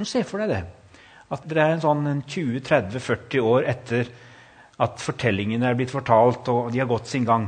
Nå 0.00 0.08
Se 0.08 0.24
for 0.24 0.40
deg 0.40 0.54
det. 0.54 0.62
At 1.30 1.46
det 1.48 1.60
er 1.60 1.76
en 1.76 1.84
sånn 1.84 2.22
20-30-40 2.26 3.40
år 3.46 3.68
etter 3.70 4.10
At 4.82 4.98
fortellingene 4.98 5.68
er 5.68 5.76
blitt 5.78 5.92
fortalt, 5.92 6.48
og 6.48 6.72
de 6.72 6.80
har 6.80 6.88
gått 6.90 7.06
sin 7.06 7.26
gang. 7.28 7.44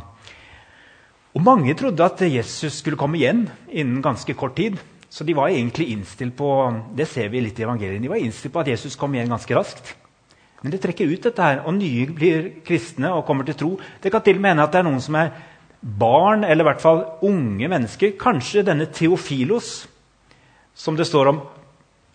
Og 1.35 1.43
Mange 1.43 1.75
trodde 1.75 2.05
at 2.05 2.21
Jesus 2.23 2.79
skulle 2.79 3.01
komme 3.01 3.19
igjen 3.19 3.49
innen 3.67 4.03
ganske 4.05 4.37
kort 4.39 4.55
tid. 4.55 4.79
Så 5.11 5.25
de 5.27 5.35
var 5.35 5.51
egentlig 5.51 5.89
innstilt 5.91 6.37
på 6.37 6.47
det 6.95 7.09
ser 7.11 7.29
vi 7.31 7.43
litt 7.43 7.59
i 7.59 7.65
evangeliet, 7.67 8.03
de 8.03 8.11
var 8.11 8.23
innstilt 8.23 8.55
på 8.55 8.63
at 8.63 8.71
Jesus 8.71 8.97
kom 8.99 9.15
igjen 9.15 9.31
ganske 9.31 9.55
raskt. 9.55 9.95
Men 10.63 10.73
det 10.73 10.81
trekker 10.83 11.11
ut 11.11 11.27
dette 11.27 11.45
her, 11.45 11.61
og 11.69 11.77
nye 11.77 12.07
blir 12.09 12.47
kristne 12.65 13.11
og 13.13 13.27
kommer 13.29 13.45
til 13.45 13.59
tro. 13.59 13.73
Det 14.01 14.11
kan 14.11 14.23
til 14.25 14.39
og 14.39 14.43
med 14.43 14.55
hende 14.55 14.65
at 14.65 14.73
det 14.73 14.81
er 14.81 14.87
noen 14.87 15.03
som 15.05 15.19
er 15.21 15.35
barn, 15.85 16.47
eller 16.47 16.65
i 16.65 16.69
hvert 16.71 16.83
fall 16.83 17.03
unge 17.29 17.69
mennesker. 17.69 18.15
Kanskje 18.19 18.65
denne 18.65 18.89
Theofilos, 18.89 19.75
som 20.75 20.97
det 20.97 21.07
står 21.07 21.31
om 21.31 21.43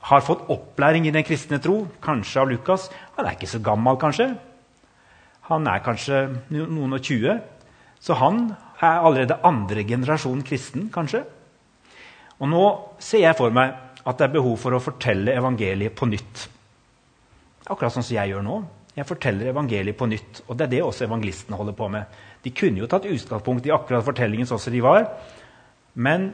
har 0.09 0.25
fått 0.25 0.47
opplæring 0.49 1.05
i 1.07 1.13
den 1.13 1.25
kristne 1.25 1.59
tro, 1.61 1.83
kanskje 2.01 2.41
av 2.41 2.49
Lukas. 2.49 2.87
Han 3.17 3.27
er 3.27 3.35
ikke 3.37 3.49
så 3.51 3.61
gammel, 3.61 3.99
kanskje. 4.01 4.31
Han 5.49 5.67
er 5.69 5.83
kanskje 5.85 6.23
noen 6.53 6.97
og 6.97 7.03
tjue. 7.05 7.35
Så 8.01 8.15
han 8.17 8.47
er 8.79 9.03
allerede 9.03 9.37
andre 9.45 9.83
generasjon 9.85 10.41
kristen, 10.47 10.87
kanskje. 10.93 11.21
Og 12.39 12.49
nå 12.49 12.65
ser 13.03 13.25
jeg 13.25 13.37
for 13.37 13.53
meg 13.53 13.75
at 14.07 14.17
det 14.17 14.29
er 14.29 14.35
behov 14.37 14.55
for 14.61 14.73
å 14.73 14.81
fortelle 14.81 15.35
evangeliet 15.37 15.93
på 15.97 16.07
nytt. 16.09 16.45
Akkurat 17.69 17.93
sånn 17.93 18.05
som 18.05 18.15
jeg 18.15 18.31
gjør 18.31 18.45
nå. 18.45 18.59
Jeg 18.95 19.07
forteller 19.07 19.51
evangeliet 19.51 19.97
på 19.99 20.07
nytt. 20.09 20.43
Og 20.47 20.57
det 20.57 20.65
er 20.65 20.73
det 20.73 20.83
også 20.85 21.05
evangelistene 21.05 21.59
holder 21.59 21.75
på 21.77 21.89
med. 21.91 22.21
De 22.41 22.53
kunne 22.55 22.81
jo 22.81 22.87
tatt 22.89 23.05
utgangspunkt 23.05 23.67
i 23.67 23.75
akkurat 23.75 24.07
fortellingen 24.07 24.47
sånn 24.49 24.61
som 24.63 24.73
de 24.73 24.81
var. 24.81 25.05
Men 25.99 26.31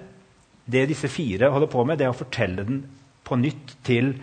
det 0.70 0.88
disse 0.94 1.10
fire 1.12 1.50
holder 1.51 1.72
på 1.72 1.84
med, 1.86 2.00
det 2.00 2.08
er 2.08 2.13
å 2.13 2.17
fortelle 2.17 2.63
den 2.65 2.86
på 3.25 3.38
nytt 3.41 3.77
til 3.86 4.13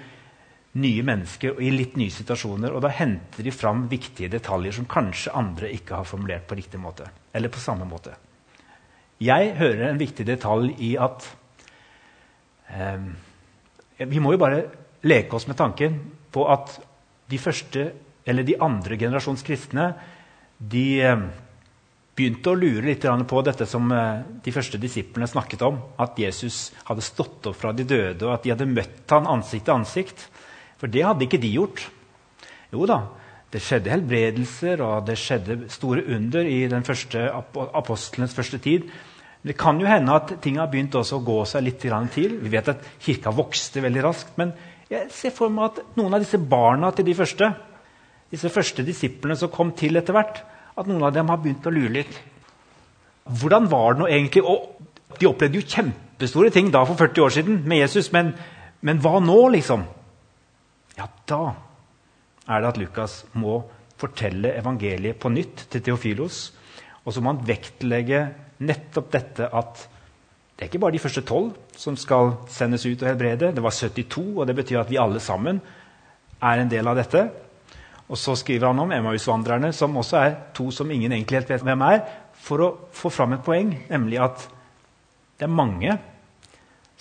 nye 0.80 1.04
mennesker 1.04 1.56
og 1.56 1.62
i 1.64 1.71
litt 1.75 1.99
nye 2.00 2.12
situasjoner. 2.12 2.73
Og 2.73 2.85
da 2.85 2.92
henter 2.94 3.44
de 3.44 3.52
fram 3.54 3.87
viktige 3.90 4.30
detaljer 4.32 4.78
som 4.78 4.88
kanskje 4.90 5.35
andre 5.37 5.73
ikke 5.75 5.99
har 6.00 6.09
formulert 6.09 6.47
på 6.49 6.56
riktig 6.59 6.80
måte. 6.80 7.09
Eller 7.35 7.52
på 7.52 7.61
samme 7.62 7.88
måte. 7.88 8.14
Jeg 9.23 9.52
hører 9.59 9.90
en 9.90 10.00
viktig 10.00 10.26
detalj 10.26 10.73
i 10.82 10.94
at 10.99 11.26
eh, 12.73 13.04
Vi 14.02 14.23
må 14.23 14.32
jo 14.35 14.40
bare 14.40 14.64
leke 15.06 15.37
oss 15.37 15.47
med 15.47 15.59
tanken 15.59 16.00
på 16.32 16.47
at 16.50 16.73
de 17.30 17.38
første, 17.38 17.92
eller 18.26 18.47
de 18.47 18.59
andre 18.59 18.97
generasjons 18.99 19.44
kristne 19.47 19.92
de 20.59 20.87
eh, 21.04 21.23
begynte 22.16 22.52
å 22.52 22.59
lure 22.59 22.85
litt 22.85 23.07
på 23.28 23.42
dette 23.47 23.66
som 23.69 23.88
eh, 23.92 24.21
de 24.45 24.52
første 24.52 24.78
disiplene 24.81 25.28
snakket 25.31 25.64
om. 25.66 25.78
At 26.02 26.19
Jesus 26.21 26.71
hadde 26.88 27.04
stått 27.04 27.49
opp 27.49 27.59
fra 27.59 27.73
de 27.73 27.87
døde, 27.88 28.26
og 28.26 28.35
at 28.37 28.45
de 28.45 28.52
hadde 28.52 28.69
møtt 28.69 29.14
han 29.14 29.28
ansikt 29.31 29.66
til 29.69 29.78
ansikt. 29.78 30.26
For 30.81 30.92
det 30.92 31.04
hadde 31.07 31.26
ikke 31.26 31.40
de 31.40 31.54
gjort. 31.54 31.87
Jo 32.73 32.88
da, 32.88 32.99
det 33.52 33.62
skjedde 33.62 33.92
helbredelser, 33.92 34.83
og 34.85 35.07
det 35.09 35.19
skjedde 35.21 35.59
store 35.73 36.04
under 36.16 36.49
i 36.49 36.66
den 36.73 36.85
første 36.85 37.28
apostelens 37.33 38.37
første 38.37 38.61
tid. 38.62 38.88
Men 39.42 39.52
Det 39.52 39.59
kan 39.59 39.81
jo 39.81 39.88
hende 39.88 40.14
at 40.14 40.37
ting 40.42 40.61
har 40.61 40.71
begynt 40.73 40.95
å 40.97 41.02
gå 41.02 41.38
seg 41.49 41.64
litt 41.64 41.81
til. 41.83 42.38
Vi 42.40 42.52
vet 42.52 42.69
at 42.69 42.85
kirka 43.00 43.33
vokste 43.35 43.83
veldig 43.83 44.04
raskt. 44.04 44.37
men 44.37 44.52
jeg 44.92 45.09
ser 45.09 45.33
for 45.33 45.49
meg 45.49 45.71
at 45.71 45.97
noen 45.97 46.12
av 46.12 46.21
disse 46.21 46.37
barna 46.37 46.90
til 46.92 47.07
de 47.07 47.14
første, 47.16 47.47
disse 48.28 48.50
første 48.52 48.85
disiplene 48.85 49.37
som 49.40 49.49
kom 49.49 49.71
til 49.73 49.97
etter 49.97 50.12
hvert, 50.12 50.42
at 50.76 50.88
noen 50.88 51.05
av 51.05 51.12
dem 51.14 51.29
har 51.31 51.41
begynt 51.43 51.67
å 51.69 51.75
lure 51.75 51.93
litt. 51.99 52.14
Hvordan 53.41 53.69
var 53.71 53.95
det 53.95 54.02
nå 54.02 54.09
egentlig? 54.09 54.43
Og 54.43 55.19
de 55.21 55.29
opplevde 55.29 55.61
jo 55.61 55.69
kjempestore 55.69 56.52
ting 56.55 56.71
da 56.73 56.85
for 56.88 56.99
40 56.99 57.26
år 57.26 57.35
siden 57.37 57.61
med 57.69 57.85
Jesus, 57.85 58.11
men, 58.14 58.33
men 58.81 59.02
hva 59.02 59.19
nå, 59.23 59.38
liksom? 59.55 59.85
Ja, 60.99 61.09
da 61.29 61.43
er 62.49 62.62
det 62.62 62.73
at 62.73 62.81
Lukas 62.81 63.23
må 63.38 63.61
fortelle 64.00 64.57
evangeliet 64.59 65.21
på 65.23 65.31
nytt 65.31 65.67
til 65.71 65.85
Theofilos. 65.85 66.49
Og 67.05 67.14
så 67.14 67.23
må 67.23 67.33
han 67.33 67.45
vektlegge 67.47 68.25
nettopp 68.62 69.11
dette 69.12 69.49
at 69.49 69.87
det 70.52 70.67
er 70.67 70.71
ikke 70.71 70.83
bare 70.85 70.95
de 70.95 71.02
første 71.02 71.25
tolv 71.26 71.55
som 71.79 71.97
skal 71.99 72.37
sendes 72.52 72.85
ut 72.87 73.00
og 73.00 73.09
helbrede. 73.09 73.50
Det 73.55 73.62
var 73.64 73.75
72, 73.75 74.37
og 74.37 74.47
det 74.47 74.55
betyr 74.59 74.83
at 74.83 74.91
vi 74.93 75.00
alle 75.00 75.23
sammen 75.23 75.59
er 76.43 76.61
en 76.61 76.71
del 76.71 76.87
av 76.87 76.99
dette. 76.99 77.25
Og 78.11 78.18
så 78.18 78.35
skriver 78.37 78.68
han 78.68 78.82
om 78.82 78.92
Emmaus-vandrerne, 78.92 79.73
som 79.73 79.97
også 79.97 80.18
er 80.18 80.35
to 80.56 80.71
som 80.75 80.90
ingen 80.90 81.12
egentlig 81.12 81.40
helt 81.40 81.52
vet 81.54 81.66
hvem 81.66 81.85
er, 81.87 82.02
for 82.42 82.64
å 82.64 82.71
få 82.92 83.12
fram 83.12 83.37
et 83.37 83.44
poeng, 83.47 83.71
nemlig 83.90 84.18
at 84.21 84.49
det 85.38 85.47
er 85.47 85.52
mange 85.52 85.94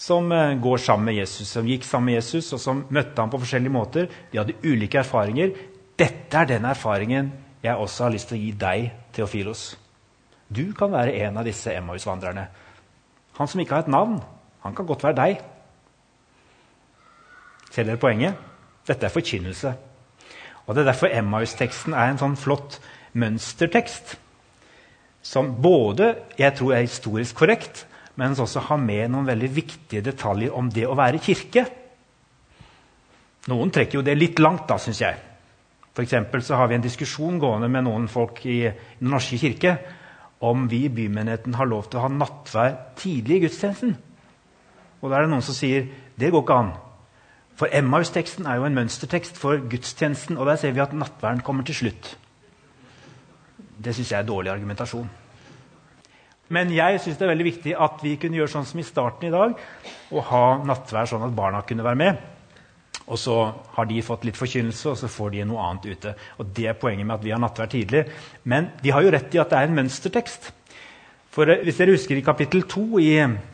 som 0.01 0.31
eh, 0.31 0.55
går 0.62 0.81
sammen 0.81 1.12
med 1.12 1.20
Jesus, 1.20 1.50
som 1.50 1.67
gikk 1.67 1.86
sammen 1.86 2.12
med 2.12 2.20
Jesus, 2.22 2.53
og 2.55 2.62
som 2.62 2.86
møtte 2.89 3.22
ham 3.22 3.29
på 3.29 3.41
forskjellige 3.41 3.74
måter. 3.74 4.10
De 4.31 4.39
hadde 4.39 4.58
ulike 4.65 5.01
erfaringer. 5.01 5.53
Dette 5.98 6.38
er 6.38 6.50
den 6.50 6.65
erfaringen 6.65 7.31
jeg 7.62 7.77
også 7.77 8.08
har 8.08 8.15
lyst 8.15 8.31
til 8.31 8.39
å 8.39 8.41
gi 8.41 8.51
deg, 8.58 8.88
Theofilos. 9.13 9.65
Du 10.50 10.72
kan 10.77 10.91
være 10.91 11.13
en 11.27 11.38
av 11.38 11.46
disse 11.46 11.74
Emmaus-vandrerne. 11.75 12.48
Han 13.38 13.50
som 13.50 13.62
ikke 13.62 13.77
har 13.77 13.86
et 13.86 13.93
navn, 13.93 14.17
han 14.65 14.75
kan 14.75 14.88
godt 14.89 15.05
være 15.05 15.20
deg. 15.20 15.43
Ser 17.72 17.88
dere 17.88 18.01
poenget? 18.01 18.41
Dette 18.88 19.08
er 19.08 19.13
forkynnelse. 19.13 19.75
Og 20.65 20.75
Det 20.75 20.82
er 20.82 20.91
derfor 20.91 21.12
Emmaus-teksten 21.12 21.94
er 21.94 22.12
en 22.12 22.20
sånn 22.22 22.38
flott 22.39 22.80
mønstertekst. 23.13 24.18
Som 25.22 25.56
både 25.62 26.15
jeg 26.39 26.56
tror 26.58 26.75
er 26.75 26.86
historisk 26.86 27.41
korrekt, 27.44 27.86
men 28.15 28.36
som 28.36 28.46
også 28.46 28.63
har 28.70 28.80
med 28.82 29.12
noen 29.12 29.27
veldig 29.30 29.50
viktige 29.56 30.03
detaljer 30.06 30.53
om 30.58 30.70
det 30.74 30.86
å 30.88 30.98
være 30.98 31.22
kirke. 31.24 31.65
Noen 33.51 33.72
trekker 33.74 34.00
jo 34.00 34.06
det 34.06 34.18
litt 34.18 34.39
langt, 34.39 34.68
da, 34.70 34.77
syns 34.82 35.01
jeg. 35.01 35.18
For 35.91 36.06
så 36.06 36.56
har 36.56 36.70
vi 36.70 36.77
en 36.77 36.86
diskusjon 36.86 37.39
gående 37.41 37.68
med 37.68 37.84
noen 37.84 38.08
folk 38.08 38.46
i 38.46 38.62
Den 39.00 39.12
norske 39.12 39.38
kirke 39.41 39.75
om 40.41 40.68
vi 40.70 40.86
i 40.86 40.94
bymenigheten 40.94 41.53
har 41.53 41.68
lov 41.70 41.89
til 41.89 42.00
å 42.00 42.06
ha 42.06 42.12
nattvær 42.13 42.77
tidlig 42.98 43.38
i 43.38 43.44
gudstjenesten. 43.44 43.91
Og 45.01 45.10
da 45.10 45.18
er 45.18 45.25
det 45.25 45.34
noen 45.34 45.46
som 45.46 45.58
sier 45.58 45.86
det 46.18 46.32
går 46.32 46.46
ikke 46.46 46.58
an. 46.58 46.72
For 47.62 47.70
Emmaus-teksten 47.77 48.48
er 48.50 48.58
jo 48.58 48.63
en 48.65 48.74
mønstertekst 48.74 49.36
for 49.38 49.60
gudstjenesten, 49.70 50.39
og 50.41 50.48
der 50.50 50.56
ser 50.58 50.72
vi 50.74 50.82
at 50.82 50.96
nattverden 50.98 51.44
kommer 51.46 51.62
til 51.68 51.77
slutt. 51.77 52.15
Det 53.77 53.94
syns 53.94 54.10
jeg 54.10 54.18
er 54.18 54.25
dårlig 54.25 54.50
argumentasjon. 54.50 55.06
Men 56.50 56.74
jeg 56.74 56.98
syns 57.03 57.20
det 57.20 57.27
er 57.27 57.32
veldig 57.36 57.46
viktig 57.46 57.75
at 57.86 58.01
vi 58.01 58.15
kunne 58.18 58.39
gjøre 58.39 58.53
sånn 58.56 58.65
som 58.65 58.82
i 58.82 58.88
starten 58.88 59.30
i 59.30 59.32
dag, 59.36 59.53
og 60.10 60.27
ha 60.32 60.41
nattvær 60.65 61.13
sånn 61.13 61.27
at 61.27 61.38
barna 61.38 61.62
kunne 61.62 61.86
være 61.86 62.01
med. 62.01 62.25
Og 63.06 63.22
så 63.22 63.38
har 63.77 63.91
de 63.94 64.01
fått 64.10 64.25
litt 64.25 64.41
forkynnelse, 64.41 64.89
og 64.89 64.98
så 64.98 65.13
får 65.20 65.36
de 65.38 65.46
noe 65.46 65.62
annet 65.70 65.86
ute. 65.94 66.18
Og 66.41 66.50
Det 66.58 66.65
er 66.65 66.82
poenget 66.82 67.06
med 67.06 67.20
at 67.20 67.25
vi 67.30 67.38
har 67.38 67.46
nattvær 67.46 67.70
tidlig. 67.70 68.08
Men 68.44 68.72
de 68.82 68.89
har 68.89 69.06
jo 69.06 69.13
rett 69.13 69.38
i 69.38 69.46
at 69.46 69.53
det 69.53 69.60
er 69.60 69.70
en 69.70 69.77
mønstertekst. 69.84 70.50
For 71.30 71.46
eh, 71.46 71.62
Hvis 71.62 71.77
dere 71.77 71.94
husker 71.94 72.18
i 72.18 72.25
kapittel 72.25 72.65
2 72.65 72.88
i 73.06 73.12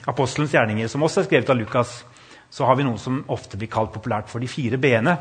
Apostelens 0.08 0.56
gjerninger, 0.56 0.88
som 0.88 1.04
også 1.04 1.26
er 1.26 1.28
skrevet 1.28 1.52
av 1.52 1.60
Lukas, 1.60 2.06
så 2.50 2.66
har 2.66 2.78
vi 2.78 2.86
noe 2.88 3.00
som 3.02 3.24
ofte 3.34 3.60
blir 3.60 3.72
kalt 3.72 3.94
populært 3.94 4.30
for 4.32 4.44
de 4.44 4.50
fire 4.50 4.80
b-ene. 4.82 5.18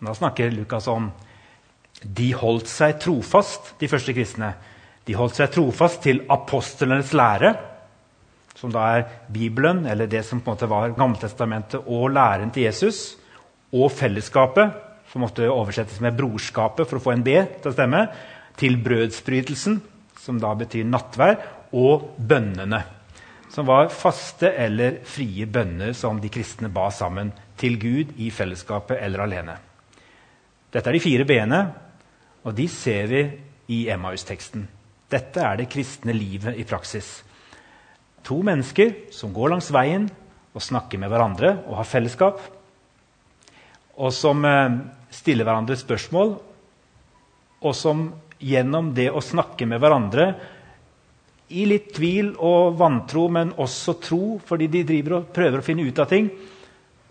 Da 0.00 0.14
snakker 0.16 0.52
Lukas 0.54 0.86
om 0.88 1.10
de 2.00 2.30
holdt 2.32 2.70
seg 2.70 3.00
trofast, 3.02 3.74
de 3.80 3.88
første 3.90 4.14
kristne. 4.16 4.54
De 5.04 5.16
holdt 5.18 5.36
seg 5.36 5.50
trofast 5.52 6.00
til 6.06 6.22
apostlenes 6.32 7.12
lære 7.16 7.56
som 8.60 8.72
da 8.72 8.86
er 8.98 9.06
Bibelen, 9.32 9.86
eller 9.88 10.08
det 10.10 10.20
som 10.26 10.40
på 10.40 10.50
en 10.50 10.56
måte 10.56 10.68
var 10.68 10.92
Gammeltestamentet, 10.96 11.86
og 11.88 12.10
læren 12.12 12.52
til 12.52 12.66
Jesus, 12.66 13.16
og 13.72 13.88
fellesskapet, 13.94 14.74
som 15.10 15.24
måtte 15.24 15.48
oversettes 15.50 16.00
med 16.04 16.18
brorskapet 16.18 16.88
for 16.88 16.98
å 16.98 17.02
få 17.02 17.14
en 17.14 17.24
B 17.24 17.38
til 17.40 17.70
å 17.70 17.74
stemme, 17.74 18.04
til 18.60 18.76
brødsbrytelsen, 18.84 19.80
som 20.20 20.40
da 20.42 20.52
betyr 20.58 20.84
nattvær, 20.86 21.38
og 21.72 22.10
bønnene, 22.18 22.82
som 23.50 23.66
var 23.66 23.90
faste 23.90 24.52
eller 24.52 25.00
frie 25.06 25.46
bønner 25.50 25.92
som 25.96 26.20
de 26.22 26.30
kristne 26.32 26.70
ba 26.72 26.86
sammen 26.94 27.32
til 27.58 27.78
Gud 27.82 28.14
i 28.22 28.30
fellesskapet 28.30 29.00
eller 29.02 29.24
alene. 29.26 29.56
Dette 30.70 30.86
er 30.86 30.94
de 30.94 31.02
fire 31.02 31.26
b-ene, 31.26 31.60
og 32.46 32.54
de 32.56 32.68
ser 32.70 33.10
vi 33.10 33.24
i 33.74 33.80
Emmaus-teksten. 33.90 34.62
Dette 35.10 35.42
er 35.42 35.58
det 35.58 35.70
kristne 35.72 36.14
livet 36.14 36.58
i 36.62 36.66
praksis. 36.68 37.08
To 38.22 38.38
mennesker 38.46 39.10
som 39.14 39.34
går 39.34 39.50
langs 39.50 39.70
veien 39.74 40.06
og 40.54 40.62
snakker 40.62 41.00
med 41.02 41.10
hverandre 41.10 41.56
og 41.66 41.80
har 41.80 41.88
fellesskap. 41.90 42.38
Og 43.98 44.14
som 44.14 44.44
eh, 44.46 44.78
stiller 45.10 45.46
hverandre 45.48 45.76
spørsmål, 45.78 46.36
og 47.60 47.74
som 47.76 48.06
gjennom 48.40 48.94
det 48.96 49.10
å 49.12 49.20
snakke 49.20 49.66
med 49.68 49.82
hverandre 49.82 50.30
i 51.50 51.64
litt 51.66 51.90
tvil 51.96 52.34
og 52.38 52.76
vantro, 52.78 53.26
men 53.32 53.54
også 53.58 53.96
tro, 54.02 54.38
fordi 54.46 54.68
de 54.70 54.84
driver 54.86 55.18
og 55.18 55.32
prøver 55.34 55.58
å 55.60 55.66
finne 55.66 55.86
ut 55.86 55.98
av 55.98 56.08
ting, 56.10 56.30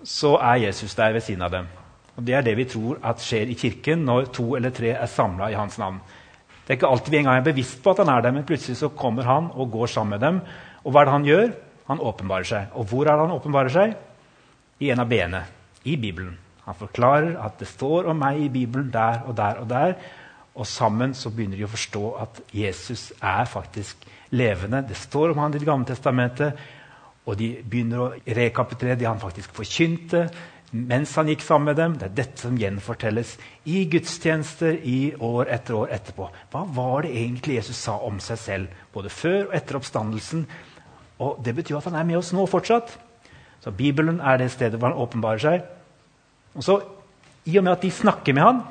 så 0.04 0.38
er 0.40 0.64
Jesus 0.68 0.96
der 0.96 1.14
ved 1.18 1.26
siden 1.26 1.44
av 1.44 1.52
dem. 1.52 1.68
Og 2.16 2.24
Det 2.24 2.36
er 2.36 2.44
det 2.44 2.56
vi 2.56 2.68
tror 2.68 3.00
at 3.04 3.22
skjer 3.24 3.52
i 3.52 3.58
Kirken 3.60 4.06
når 4.08 4.32
to 4.36 4.56
eller 4.56 4.72
tre 4.76 4.96
er 4.96 5.12
samla 5.12 5.52
i 5.52 5.60
hans 5.60 5.78
navn. 5.80 6.00
Det 6.64 6.76
er 6.76 6.80
ikke 6.80 6.90
alltid 6.92 7.12
vi 7.12 7.18
engang 7.18 7.40
er 7.40 7.46
bevisst 7.48 7.80
på 7.84 7.92
at 7.92 8.02
han 8.04 8.12
er 8.14 8.22
der, 8.22 8.34
men 8.36 8.48
plutselig 8.48 8.78
så 8.78 8.90
kommer 8.90 9.24
han 9.24 9.48
og 9.56 9.72
går 9.72 9.88
sammen 9.88 10.18
med 10.18 10.26
dem 10.26 10.42
og 10.84 10.94
hva 10.94 11.02
er 11.02 11.10
det 11.10 11.16
han 11.16 11.28
gjør? 11.28 11.50
Han 11.90 12.04
åpenbarer 12.12 12.48
seg. 12.48 12.70
Og 12.78 12.88
hvor 12.90 13.08
er 13.08 13.16
det 13.16 13.26
han 13.26 13.36
åpenbarer 13.36 13.74
seg? 13.74 13.96
I 14.80 14.92
en 14.94 15.04
av 15.04 15.10
b-ene 15.10 15.44
i 15.90 15.98
Bibelen. 16.00 16.38
Han 16.68 16.78
forklarer 16.78 17.36
at 17.42 17.58
det 17.60 17.68
står 17.68 18.08
om 18.12 18.20
meg 18.22 18.40
i 18.46 18.52
Bibelen 18.54 18.92
der 18.94 19.24
og 19.28 19.36
der 19.38 19.60
og 19.64 19.68
der. 19.72 19.96
Og 20.56 20.68
sammen 20.68 21.14
så 21.16 21.32
begynner 21.34 21.60
de 21.60 21.68
å 21.68 21.72
forstå 21.72 22.04
at 22.20 22.42
Jesus 22.56 23.10
er 23.22 23.46
faktisk 23.50 24.08
levende. 24.36 24.84
Det 24.88 24.98
står 24.98 25.34
om 25.34 25.44
han 25.44 25.56
i 25.56 25.60
Det 25.60 25.68
gamle 25.68 25.88
testamentet. 25.88 26.58
Og 27.26 27.38
de 27.38 27.52
begynner 27.64 28.00
å 28.00 28.14
rekapitulere 28.26 28.98
det 28.98 29.08
han 29.08 29.22
faktisk 29.22 29.54
forkynte 29.54 30.30
mens 30.70 31.16
han 31.18 31.30
gikk 31.32 31.42
sammen 31.42 31.72
med 31.72 31.80
dem. 31.80 31.96
Det 31.98 32.06
er 32.06 32.16
dette 32.20 32.44
som 32.44 32.58
gjenfortelles 32.58 33.36
i 33.66 33.86
gudstjenester 33.90 34.78
i 34.86 35.16
år 35.16 35.50
etter 35.50 35.78
år 35.80 35.94
etterpå. 35.96 36.30
Hva 36.54 36.62
var 36.76 37.06
det 37.06 37.16
egentlig 37.18 37.58
Jesus 37.58 37.80
sa 37.88 37.98
om 38.06 38.20
seg 38.22 38.38
selv, 38.38 38.76
både 38.94 39.10
før 39.10 39.48
og 39.48 39.56
etter 39.58 39.80
oppstandelsen? 39.80 40.46
Og 41.20 41.42
Det 41.44 41.56
betyr 41.56 41.80
at 41.80 41.90
han 41.90 41.98
er 42.00 42.08
med 42.08 42.20
oss 42.22 42.32
nå 42.34 42.46
fortsatt. 42.46 42.94
Så 43.60 43.72
Bibelen 43.76 44.22
er 44.22 44.38
det 44.38 44.52
stedet 44.54 44.80
hvor 44.80 44.92
han 44.92 45.02
åpenbarer 45.02 45.42
seg. 45.42 45.66
Og 46.56 46.64
så, 46.64 46.78
I 47.46 47.58
og 47.58 47.66
med 47.66 47.74
at 47.74 47.82
de 47.82 47.92
snakker 47.92 48.34
med 48.34 48.44
han, 48.44 48.62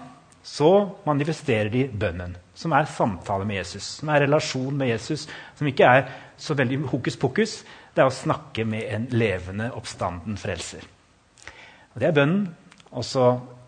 så 0.48 0.70
manifesterer 1.04 1.68
de 1.72 1.84
bønnen, 1.92 2.36
som 2.56 2.72
er 2.72 2.88
samtale 2.90 3.46
med 3.46 3.60
Jesus, 3.60 3.88
som 4.00 4.10
er 4.12 4.24
relasjon 4.24 4.76
med 4.78 4.92
Jesus, 4.94 5.26
som 5.58 5.68
ikke 5.68 5.90
er 5.98 6.06
så 6.40 6.56
veldig 6.56 6.80
hokus 6.88 7.18
pokus. 7.20 7.58
Det 7.92 8.02
er 8.02 8.08
å 8.08 8.14
snakke 8.14 8.64
med 8.68 8.86
en 8.94 9.08
levende, 9.12 9.68
oppstanden 9.76 10.38
frelser. 10.40 10.86
Og 11.94 12.00
Det 12.00 12.08
er 12.08 12.16
bønnen. 12.16 12.46
Og 12.96 13.04
så 13.04 13.24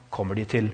kommer 0.09 0.39
de 0.39 0.47
til 0.49 0.71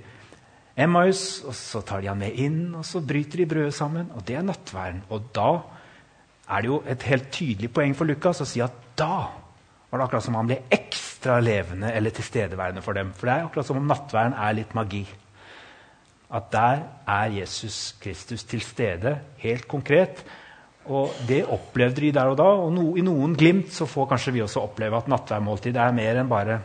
Emmaus, 0.79 1.43
og 1.43 1.55
så 1.59 1.81
tar 1.83 2.05
de 2.05 2.13
han 2.13 2.21
med 2.21 2.37
inn, 2.39 2.61
og 2.79 2.85
så 2.87 3.01
bryter 3.03 3.43
de 3.43 3.49
brødet 3.51 3.75
sammen. 3.75 4.13
Og 4.15 4.23
det 4.29 4.37
er 4.39 4.47
nattværen. 4.47 5.03
Og 5.11 5.33
da 5.35 5.51
er 6.47 6.63
det 6.63 6.71
jo 6.71 6.83
et 6.87 7.07
helt 7.11 7.31
tydelig 7.35 7.73
poeng 7.75 7.97
for 7.99 8.07
Lukas 8.07 8.45
å 8.45 8.47
si 8.47 8.63
at 8.63 8.77
da 8.97 9.27
var 9.91 9.99
det 9.99 10.07
akkurat 10.07 10.25
som 10.25 10.37
om 10.37 10.45
han 10.45 10.53
ble 10.53 10.63
ekstra 10.71 11.41
levende 11.43 11.91
eller 11.91 12.15
tilstedeværende 12.15 12.85
for 12.85 12.95
dem. 12.95 13.11
For 13.17 13.27
det 13.27 13.35
er 13.35 13.49
akkurat 13.49 13.67
som 13.67 13.81
om 13.81 13.89
nattværen 13.91 14.37
er 14.39 14.61
litt 14.61 14.77
magi. 14.79 15.03
At 16.35 16.51
der 16.53 16.83
er 17.07 17.31
Jesus 17.31 17.95
Kristus 18.03 18.45
til 18.45 18.61
stede, 18.61 19.19
helt 19.39 19.69
konkret. 19.69 20.25
Og 20.87 21.11
Det 21.29 21.45
opplevde 21.47 22.01
de 22.01 22.13
der 22.13 22.31
og 22.31 22.39
da. 22.39 22.43
Og 22.43 22.73
no, 22.73 22.95
i 22.97 23.03
noen 23.03 23.37
glimt 23.39 23.73
så 23.75 23.87
får 23.87 24.09
kanskje 24.11 24.33
vi 24.33 24.43
også 24.43 24.63
oppleve 24.63 24.97
at 24.97 25.09
nattværmåltid 25.09 25.77
er 25.77 25.95
mer 25.95 26.21
enn 26.21 26.31
bare 26.31 26.61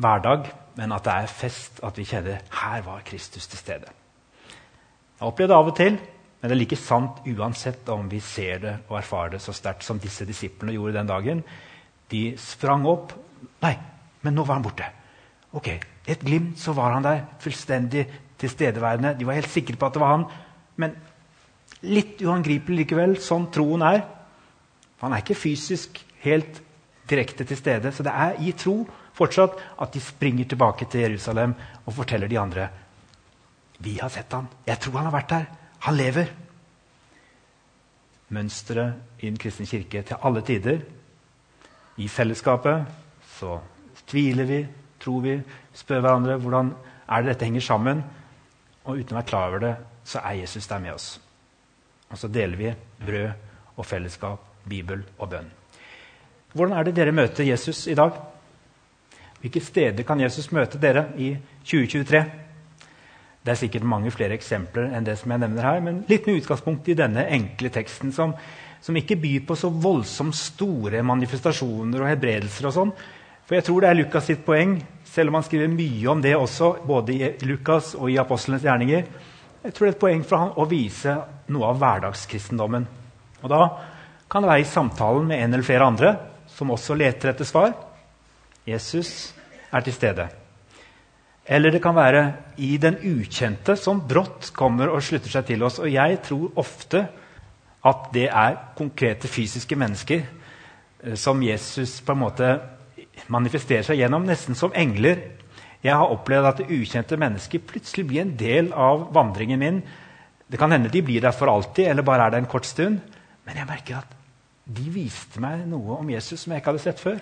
hverdag, 0.00 0.48
men 0.76 0.92
at 0.96 1.04
det 1.04 1.12
er 1.12 1.26
fest, 1.32 1.80
at 1.84 1.98
vi 1.98 2.06
kjenner 2.08 2.40
her 2.62 2.84
var 2.86 3.02
Kristus 3.04 3.46
til 3.46 3.58
stede. 3.60 3.90
Jeg 4.48 5.20
har 5.20 5.28
opplevd 5.28 5.52
det 5.52 5.56
av 5.56 5.68
og 5.68 5.76
til, 5.76 5.98
men 6.40 6.48
det 6.48 6.56
er 6.56 6.60
like 6.62 6.76
sant 6.80 7.20
uansett 7.28 7.88
om 7.92 8.08
vi 8.08 8.20
ser 8.24 8.62
det 8.62 8.76
og 8.88 8.96
erfarer 9.02 9.34
det 9.34 9.42
så 9.44 9.52
sterkt 9.52 9.84
som 9.84 10.00
disse 10.00 10.24
disiplene 10.24 10.72
gjorde 10.72 10.96
den 10.96 11.10
dagen. 11.10 11.42
De 12.10 12.22
sprang 12.40 12.86
opp. 12.88 13.12
Nei, 13.60 13.74
men 14.24 14.34
nå 14.34 14.46
var 14.48 14.56
han 14.56 14.64
borte. 14.64 14.88
Ok, 15.52 15.68
Et 16.06 16.20
glimt 16.24 16.58
så 16.58 16.72
var 16.74 16.94
han 16.94 17.04
der, 17.04 17.20
fullstendig 17.38 18.06
tilstedeværende. 18.40 19.14
De 19.18 19.26
var 19.26 19.36
helt 19.36 19.50
sikre 19.50 19.76
på 19.76 19.86
at 19.86 19.94
det 19.94 20.00
var 20.02 20.16
han. 20.16 20.24
Men 20.76 20.96
litt 21.86 22.22
uangripelig 22.24 22.84
likevel, 22.84 23.14
sånn 23.22 23.46
troen 23.52 23.84
er. 23.86 24.02
Han 25.04 25.14
er 25.14 25.22
ikke 25.22 25.38
fysisk 25.38 26.00
helt 26.24 26.60
direkte 27.10 27.46
til 27.46 27.58
stede. 27.58 27.92
Så 27.92 28.02
det 28.06 28.12
er 28.12 28.40
i 28.42 28.52
tro 28.58 28.82
fortsatt 29.16 29.58
at 29.80 29.92
de 29.94 30.02
springer 30.02 30.48
tilbake 30.48 30.88
til 30.90 31.04
Jerusalem 31.06 31.54
og 31.84 31.94
forteller 31.94 32.30
de 32.30 32.38
andre 32.40 32.68
vi 33.80 33.96
har 34.00 34.12
sett 34.12 34.32
han. 34.36 34.48
Jeg 34.66 34.80
tror 34.80 34.98
han 34.98 35.08
har 35.08 35.14
vært 35.14 35.30
der. 35.32 35.46
Han 35.86 35.96
lever. 35.96 36.32
Mønsteret 38.30 39.22
i 39.22 39.28
den 39.28 39.38
kristne 39.40 39.66
kirke 39.66 40.02
til 40.06 40.20
alle 40.22 40.42
tider. 40.44 40.82
I 41.96 42.08
fellesskapet 42.08 42.84
så 43.38 43.56
tviler 44.10 44.48
vi, 44.48 44.60
tror 45.00 45.22
vi, 45.24 45.36
spør 45.74 46.02
hverandre 46.04 46.38
hvordan 46.40 46.72
er 47.10 47.22
det 47.22 47.34
dette 47.34 47.48
henger 47.48 47.64
sammen. 47.64 48.02
Og 48.84 49.00
uten 49.00 49.14
å 49.14 49.20
være 49.20 49.28
klar 49.28 49.50
over 49.50 49.64
det, 49.64 49.74
så 50.04 50.22
er 50.24 50.40
Jesus 50.40 50.68
der 50.70 50.82
med 50.82 50.94
oss. 50.94 51.12
Og 52.10 52.18
så 52.18 52.28
deler 52.32 52.58
vi 52.58 52.74
brød 53.06 53.76
og 53.76 53.86
fellesskap, 53.86 54.46
Bibel 54.68 55.02
og 55.18 55.30
bønn. 55.30 55.48
Hvordan 56.52 56.76
er 56.76 56.86
det 56.86 56.96
dere 56.96 57.14
møter 57.14 57.46
Jesus 57.46 57.86
i 57.88 57.94
dag? 57.94 58.16
Hvilke 59.40 59.62
steder 59.64 60.04
kan 60.04 60.20
Jesus 60.20 60.50
møte 60.52 60.80
dere 60.82 61.06
i 61.16 61.32
2023? 61.64 62.24
Det 63.40 63.54
er 63.54 63.56
sikkert 63.56 63.86
mange 63.88 64.10
flere 64.12 64.36
eksempler 64.36 64.90
enn 64.92 65.06
det 65.06 65.14
som 65.16 65.32
jeg 65.32 65.40
nevner 65.40 65.64
her, 65.64 65.78
men 65.84 66.02
litt 66.10 66.26
med 66.28 66.42
utgangspunkt 66.42 66.90
i 66.92 66.96
denne 66.98 67.24
enkle 67.32 67.70
teksten, 67.72 68.12
som, 68.12 68.34
som 68.84 68.98
ikke 69.00 69.16
byr 69.22 69.46
på 69.48 69.56
så 69.56 69.70
voldsomt 69.72 70.36
store 70.36 71.00
manifestasjoner 71.06 72.02
og 72.02 72.10
helbredelser. 72.10 72.68
og 72.68 72.76
sånn. 72.76 72.92
For 73.50 73.58
jeg 73.58 73.64
tror 73.66 73.82
det 73.82 73.88
er 73.90 73.96
Lukas 73.98 74.28
sitt 74.30 74.44
poeng, 74.46 74.76
selv 75.10 75.32
om 75.32 75.40
han 75.40 75.42
skriver 75.42 75.72
mye 75.72 76.06
om 76.12 76.20
det 76.22 76.36
også, 76.38 76.68
både 76.86 77.16
i 77.16 77.30
Lukas 77.50 77.96
og 77.98 78.12
i 78.12 78.18
apostlenes 78.22 78.62
gjerninger. 78.62 79.08
Jeg 79.64 79.74
tror 79.74 79.88
det 79.88 79.90
er 79.90 79.96
et 79.96 80.04
poeng 80.04 80.22
for 80.22 80.38
han 80.38 80.52
å 80.54 80.68
vise 80.70 81.16
noe 81.50 81.72
av 81.72 81.80
hverdagskristendommen. 81.80 82.86
Og 83.42 83.50
da 83.50 83.60
kan 84.30 84.46
det 84.46 84.52
være 84.52 84.62
i 84.62 84.70
samtalen 84.70 85.26
med 85.26 85.42
en 85.42 85.58
eller 85.58 85.66
flere 85.66 85.90
andre 85.90 86.14
som 86.54 86.70
også 86.70 86.94
leter 86.94 87.32
etter 87.32 87.50
svar. 87.50 87.74
Jesus 88.70 89.34
er 89.74 89.82
til 89.82 89.98
stede. 89.98 90.30
Eller 91.42 91.74
det 91.74 91.82
kan 91.82 91.98
være 91.98 92.24
i 92.62 92.76
den 92.78 93.02
ukjente 93.02 93.74
som 93.74 94.06
brått 94.06 94.52
kommer 94.54 94.94
og 94.94 95.02
slutter 95.02 95.40
seg 95.40 95.50
til 95.50 95.66
oss. 95.66 95.82
Og 95.82 95.90
jeg 95.90 96.22
tror 96.22 96.54
ofte 96.54 97.08
at 97.82 98.10
det 98.14 98.28
er 98.30 98.60
konkrete 98.78 99.26
fysiske 99.26 99.74
mennesker 99.74 100.20
eh, 100.22 101.16
som 101.18 101.42
Jesus 101.42 101.98
på 101.98 102.14
en 102.14 102.28
måte 102.28 102.58
manifesterer 103.28 103.84
seg 103.86 104.00
gjennom, 104.00 104.24
nesten 104.28 104.56
som 104.58 104.72
engler. 104.76 105.20
Jeg 105.84 105.96
har 105.96 106.12
opplevd 106.12 106.48
at 106.48 106.60
det 106.60 106.76
ukjente 106.76 107.18
mennesker 107.20 107.62
plutselig 107.64 108.06
blir 108.08 108.24
en 108.24 108.36
del 108.36 108.72
av 108.76 109.08
vandringen 109.14 109.60
min. 109.60 109.82
Det 110.50 110.58
kan 110.60 110.72
hende 110.72 110.90
de 110.92 111.02
blir 111.02 111.22
der 111.24 111.36
for 111.36 111.52
alltid, 111.52 111.88
eller 111.88 112.06
bare 112.06 112.26
er 112.26 112.34
der 112.34 112.44
en 112.44 112.50
kort 112.50 112.66
stund. 112.68 113.00
Men 113.46 113.56
jeg 113.56 113.68
merker 113.68 114.00
at 114.02 114.16
de 114.70 114.86
viste 114.92 115.40
meg 115.42 115.64
noe 115.68 115.98
om 115.98 116.10
Jesus 116.12 116.42
som 116.42 116.52
jeg 116.52 116.62
ikke 116.62 116.74
hadde 116.74 116.84
sett 116.84 117.00
før. 117.02 117.20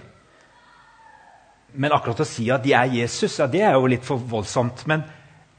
Men 1.79 1.93
akkurat 1.93 2.25
å 2.25 2.27
si 2.29 2.49
at 2.51 2.65
de 2.65 2.73
er 2.77 2.91
Jesus, 2.97 3.39
ja, 3.39 3.47
det 3.47 3.63
er 3.65 3.77
jo 3.77 3.89
litt 3.91 4.07
for 4.07 4.21
voldsomt. 4.21 4.87
Men 4.91 5.05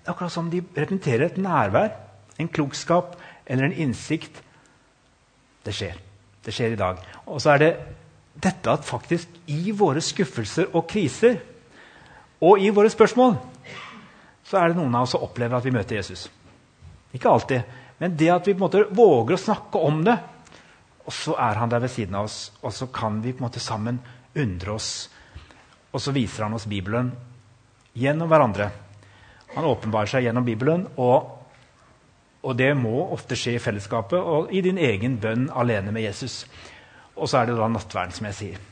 akkurat 0.10 0.34
som 0.34 0.49
de 0.52 0.62
representerer 0.65 1.30
et 1.30 1.39
nærvær, 1.41 1.93
en 2.39 2.52
klokskap 2.52 3.15
eller 3.45 3.69
en 3.69 3.80
innsikt. 3.86 4.41
Det 5.65 5.75
skjer. 5.75 5.97
Det 6.45 6.56
skjer 6.56 6.73
i 6.73 6.80
dag. 6.80 7.02
Og 7.28 7.41
så 7.43 7.54
er 7.54 7.63
det 7.63 7.71
dette 8.39 8.71
at 8.71 8.88
faktisk 8.88 9.36
i 9.52 9.73
våre 9.75 10.02
skuffelser 10.04 10.71
og 10.73 10.88
kriser 10.89 11.39
og 12.45 12.62
i 12.63 12.71
våre 12.71 12.91
spørsmål 12.91 13.36
så 14.47 14.58
er 14.58 14.71
det 14.71 14.80
noen 14.80 14.95
av 14.95 15.06
oss 15.06 15.13
som 15.13 15.23
opplever 15.25 15.60
at 15.60 15.65
vi 15.67 15.73
møter 15.75 15.99
Jesus. 15.99 16.23
Ikke 17.13 17.30
alltid, 17.30 17.67
men 17.99 18.15
det 18.17 18.32
at 18.34 18.47
vi 18.47 18.56
på 18.56 18.63
en 18.63 18.65
måte 18.65 18.86
våger 18.95 19.36
å 19.36 19.41
snakke 19.41 19.82
om 19.86 19.99
det, 20.08 20.15
og 21.06 21.13
så 21.13 21.36
er 21.38 21.60
han 21.60 21.69
der 21.69 21.84
ved 21.84 21.91
siden 21.93 22.17
av 22.17 22.25
oss, 22.25 22.39
og 22.63 22.73
så 22.73 22.88
kan 22.93 23.19
vi 23.21 23.36
på 23.36 23.43
en 23.43 23.49
måte 23.49 23.62
sammen 23.62 23.99
undre 24.39 24.73
oss 24.73 24.89
og 25.91 26.02
så 26.02 26.13
viser 26.13 26.45
han 26.45 26.54
oss 26.54 26.67
Bibelen 26.69 27.12
gjennom 27.97 28.30
hverandre. 28.30 28.69
Han 29.56 29.65
åpenbarer 29.65 30.12
seg 30.12 30.28
gjennom 30.28 30.45
Bibelen, 30.45 30.86
og, 31.02 31.32
og, 32.43 32.52
det 32.58 32.69
må 32.78 33.08
ofte 33.10 33.38
skje 33.39 33.56
i 33.58 33.62
fellesskapet 33.63 34.19
og 34.19 34.54
i 34.54 34.62
din 34.65 34.78
egen 34.78 35.17
bønn 35.21 35.47
alene 35.49 35.93
med 35.95 36.06
Jesus. 36.06 36.43
Og 37.19 37.29
så 37.29 37.41
er 37.41 37.49
det 37.49 37.60
da 37.60 37.69
nattverden, 37.71 38.15
som 38.15 38.27
jeg 38.29 38.38
sier. 38.39 38.65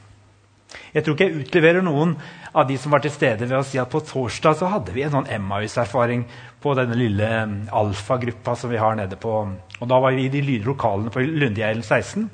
Jeg 0.93 1.03
tror 1.03 1.15
ikke 1.15 1.27
jeg 1.29 1.45
utleverer 1.45 1.83
noen 1.85 2.15
av 2.57 2.67
de 2.67 2.75
som 2.79 2.91
var 2.91 3.03
til 3.03 3.13
stede 3.13 3.45
ved 3.47 3.55
å 3.55 3.65
si 3.65 3.79
at 3.79 3.91
på 3.91 4.01
torsdag 4.03 4.57
så 4.59 4.71
hadde 4.71 4.95
vi 4.95 5.05
en 5.05 5.13
sånn 5.13 5.29
Emmaus-erfaring 5.31 6.25
på 6.63 6.73
denne 6.75 6.97
lille 6.99 7.29
um, 7.45 7.55
alfagruppa 7.83 8.55
som 8.59 8.73
vi 8.73 8.81
har 8.81 8.97
nede 8.99 9.19
på 9.21 9.33
Og 9.37 9.87
da 9.87 9.99
var 10.01 10.15
vi 10.15 10.25
i 10.25 10.33
de 10.33 10.41
lydige 10.41 10.67
lokalene 10.67 11.13
på 11.13 11.23
Lundegeilen 11.23 11.85
16. 11.85 12.27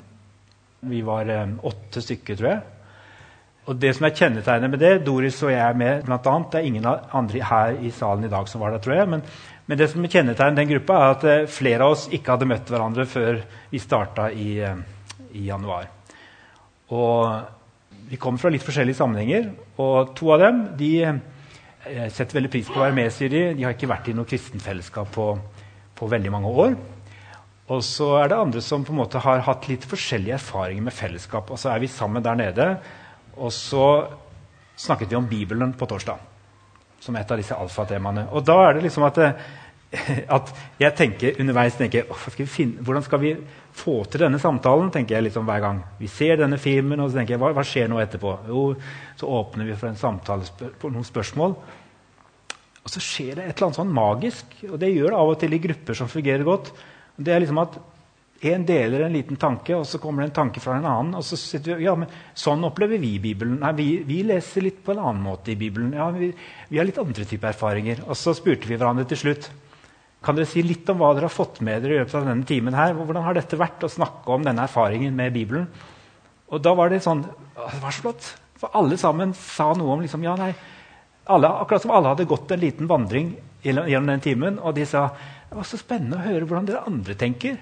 Vi 0.88 1.02
var 1.04 1.28
eh, 1.28 1.50
åtte 1.62 2.00
stykker, 2.02 2.38
tror 2.38 2.50
jeg. 2.50 2.62
Og 3.64 3.76
det 3.80 3.94
som 3.96 4.04
er 4.04 4.16
kjennetegnet 4.16 4.72
med 4.72 4.82
det, 4.82 4.92
Doris 5.06 5.40
og 5.44 5.52
jeg 5.52 5.62
er 5.64 5.76
med 5.78 6.04
blant 6.04 6.26
annet, 6.28 6.50
Det 6.52 6.60
er 6.60 6.66
ingen 6.68 6.86
andre 6.86 7.42
her 7.42 7.76
i 7.80 7.90
salen 7.90 8.24
i 8.24 8.32
dag 8.32 8.48
som 8.48 8.60
var 8.60 8.70
der, 8.70 8.78
tror 8.78 8.96
jeg. 8.96 9.08
Men, 9.08 9.22
men 9.66 9.78
det 9.78 9.90
som 9.90 10.04
kjennetegner 10.04 10.56
den 10.56 10.68
gruppa, 10.68 10.98
er 11.00 11.14
at 11.14 11.24
eh, 11.24 11.46
flere 11.48 11.84
av 11.84 11.96
oss 11.96 12.08
ikke 12.12 12.34
hadde 12.34 12.48
møtt 12.50 12.68
hverandre 12.68 13.06
før 13.08 13.40
vi 13.70 13.80
starta 13.80 14.30
i, 14.30 14.58
eh, 14.60 14.76
i, 15.32 15.46
januar. 15.48 15.88
Og 16.94 18.08
vi 18.10 18.18
kommer 18.20 18.42
fra 18.42 18.52
litt 18.52 18.64
forskjellige 18.64 19.00
sammenhenger. 19.00 19.48
Og 19.82 20.14
to 20.18 20.32
av 20.34 20.42
dem 20.44 20.64
de 20.78 20.90
eh, 21.04 22.08
setter 22.12 22.38
veldig 22.38 22.52
pris 22.52 22.68
på 22.70 22.78
å 22.78 22.84
være 22.84 22.96
med, 22.96 23.12
sier 23.14 23.32
de. 23.32 23.44
De 23.58 23.66
har 23.66 23.76
ikke 23.76 23.90
vært 23.90 24.10
i 24.10 24.16
noe 24.16 24.28
kristenfellesskap 24.28 25.10
på, 25.14 25.30
på 25.98 26.10
veldig 26.12 26.34
mange 26.34 26.52
år. 26.66 26.76
Og 27.74 27.80
så 27.84 28.10
er 28.20 28.28
det 28.28 28.38
andre 28.38 28.60
som 28.64 28.84
på 28.84 28.92
en 28.92 29.00
måte 29.00 29.22
har 29.24 29.42
hatt 29.46 29.70
litt 29.70 29.86
forskjellige 29.88 30.36
erfaringer 30.36 30.84
med 30.84 30.94
fellesskap. 30.94 31.50
Og 31.50 31.60
så 31.60 31.72
er 31.72 31.80
vi 31.82 31.88
sammen 31.88 32.24
der 32.24 32.38
nede. 32.38 32.68
Og 33.40 33.50
så 33.56 33.86
snakket 34.76 35.10
vi 35.10 35.18
om 35.18 35.28
Bibelen 35.30 35.72
på 35.78 35.88
torsdag 35.88 36.30
som 37.04 37.16
et 37.20 37.30
av 37.30 37.40
disse 37.40 37.56
alfatemaene. 37.56 38.28
Og 38.32 38.44
da 38.46 38.56
er 38.64 38.76
det 38.76 38.86
liksom 38.86 39.04
at, 39.04 39.18
eh, 39.20 39.34
at 40.36 40.52
jeg 40.80 40.96
tenker 40.96 41.40
underveis 41.40 41.76
tenker, 41.76 42.08
skal 42.28 42.48
finne, 42.48 42.84
Hvordan 42.84 43.04
skal 43.04 43.20
vi 43.20 43.34
få 43.74 43.96
til 44.06 44.24
denne 44.24 44.38
samtalen? 44.40 44.90
tenker 44.94 45.16
jeg 45.16 45.28
liksom 45.28 45.46
hver 45.48 45.62
gang. 45.64 45.80
Vi 45.98 46.08
ser 46.10 46.38
denne 46.40 46.58
filmen, 46.62 47.00
og 47.02 47.10
så 47.10 47.20
tenker 47.20 47.34
jeg, 47.34 47.42
hva, 47.42 47.52
hva 47.56 47.64
skjer 47.66 47.88
nå 47.90 47.98
etterpå? 48.02 48.36
Jo, 48.50 48.66
så 49.18 49.30
åpner 49.40 49.68
vi 49.68 49.78
for 49.78 49.90
en 49.90 49.98
samtale 49.98 50.70
på 50.80 50.92
noen 50.92 51.06
spørsmål. 51.06 51.56
Og 52.84 52.92
så 52.92 53.00
skjer 53.00 53.38
det 53.38 53.48
et 53.48 53.56
eller 53.56 53.70
annet 53.70 53.80
sånn 53.80 53.96
magisk, 53.96 54.54
og 54.68 54.78
det 54.80 54.92
gjør 54.92 55.10
det 55.10 55.18
av 55.18 55.32
og 55.32 55.40
til 55.40 55.56
i 55.56 55.62
grupper 55.66 55.98
som 55.98 56.10
fungerer 56.12 56.46
godt. 56.46 56.70
Det 57.16 57.32
er 57.32 57.42
liksom 57.42 57.62
at 57.62 57.80
en 58.44 58.64
deler 58.68 59.06
en 59.06 59.14
liten 59.14 59.38
tanke, 59.40 59.72
og 59.72 59.86
så 59.88 59.98
kommer 60.02 60.22
det 60.22 60.30
en 60.30 60.38
tanke 60.42 60.60
fra 60.60 60.76
en 60.76 60.84
annen. 60.84 61.14
og 61.16 61.24
så 61.24 61.38
sitter 61.40 61.78
vi, 61.78 61.86
ja, 61.86 61.94
men 61.96 62.10
Sånn 62.36 62.66
opplever 62.66 63.00
vi 63.00 63.16
Bibelen. 63.22 63.56
Nei, 63.62 63.72
vi, 63.78 63.88
vi 64.04 64.20
leser 64.26 64.66
litt 64.66 64.82
på 64.84 64.92
en 64.92 65.00
annen 65.00 65.22
måte 65.24 65.54
i 65.54 65.56
Bibelen. 65.56 65.94
Ja, 65.96 66.10
vi, 66.12 66.28
vi 66.68 66.78
har 66.78 66.84
litt 66.84 67.00
andre 67.00 67.24
typer 67.24 67.54
erfaringer. 67.54 68.04
Og 68.04 68.18
så 68.20 68.34
spurte 68.36 68.68
vi 68.68 68.76
hverandre 68.76 69.06
til 69.08 69.22
slutt 69.22 69.48
kan 70.24 70.36
dere 70.36 70.48
si 70.48 70.62
litt 70.64 70.88
om 70.88 71.00
hva 71.00 71.12
dere 71.14 71.28
har 71.28 71.34
fått 71.34 71.60
med 71.64 71.82
dere 71.84 71.98
i 71.98 72.00
løpet 72.00 72.16
av 72.18 72.28
denne 72.28 72.48
timen. 72.48 72.74
her? 72.74 72.94
Hvordan 72.96 73.26
har 73.26 73.36
dette 73.36 73.58
vært 73.60 73.84
å 73.84 73.92
snakke 73.92 74.32
om 74.32 74.44
denne 74.46 74.64
erfaringen 74.64 75.14
med 75.16 75.34
Bibelen? 75.34 75.66
Og 76.48 76.62
da 76.62 76.74
var 76.76 76.90
det 76.92 77.02
sånn 77.04 77.24
Det 77.24 77.80
var 77.82 77.92
så 77.92 78.04
flott. 78.04 78.30
For 78.60 78.72
alle 78.74 78.96
sammen 79.00 79.34
sa 79.34 79.72
noe 79.76 79.92
om 79.94 80.02
liksom, 80.04 80.22
ja, 80.24 80.34
nei, 80.38 80.54
alle, 81.26 81.48
Akkurat 81.48 81.82
som 81.82 81.92
alle 81.94 82.12
hadde 82.12 82.28
gått 82.28 82.50
en 82.50 82.60
liten 82.60 82.88
vandring 82.90 83.34
gjennom 83.62 84.10
den 84.12 84.24
timen. 84.24 84.58
Og 84.58 84.74
de 84.74 84.86
sa 84.86 85.08
det 85.48 85.56
var 85.56 85.68
så 85.68 85.78
spennende 85.78 86.18
å 86.18 86.24
høre 86.24 86.48
hvordan 86.48 86.66
dere 86.66 86.84
andre 86.88 87.14
tenker. 87.14 87.58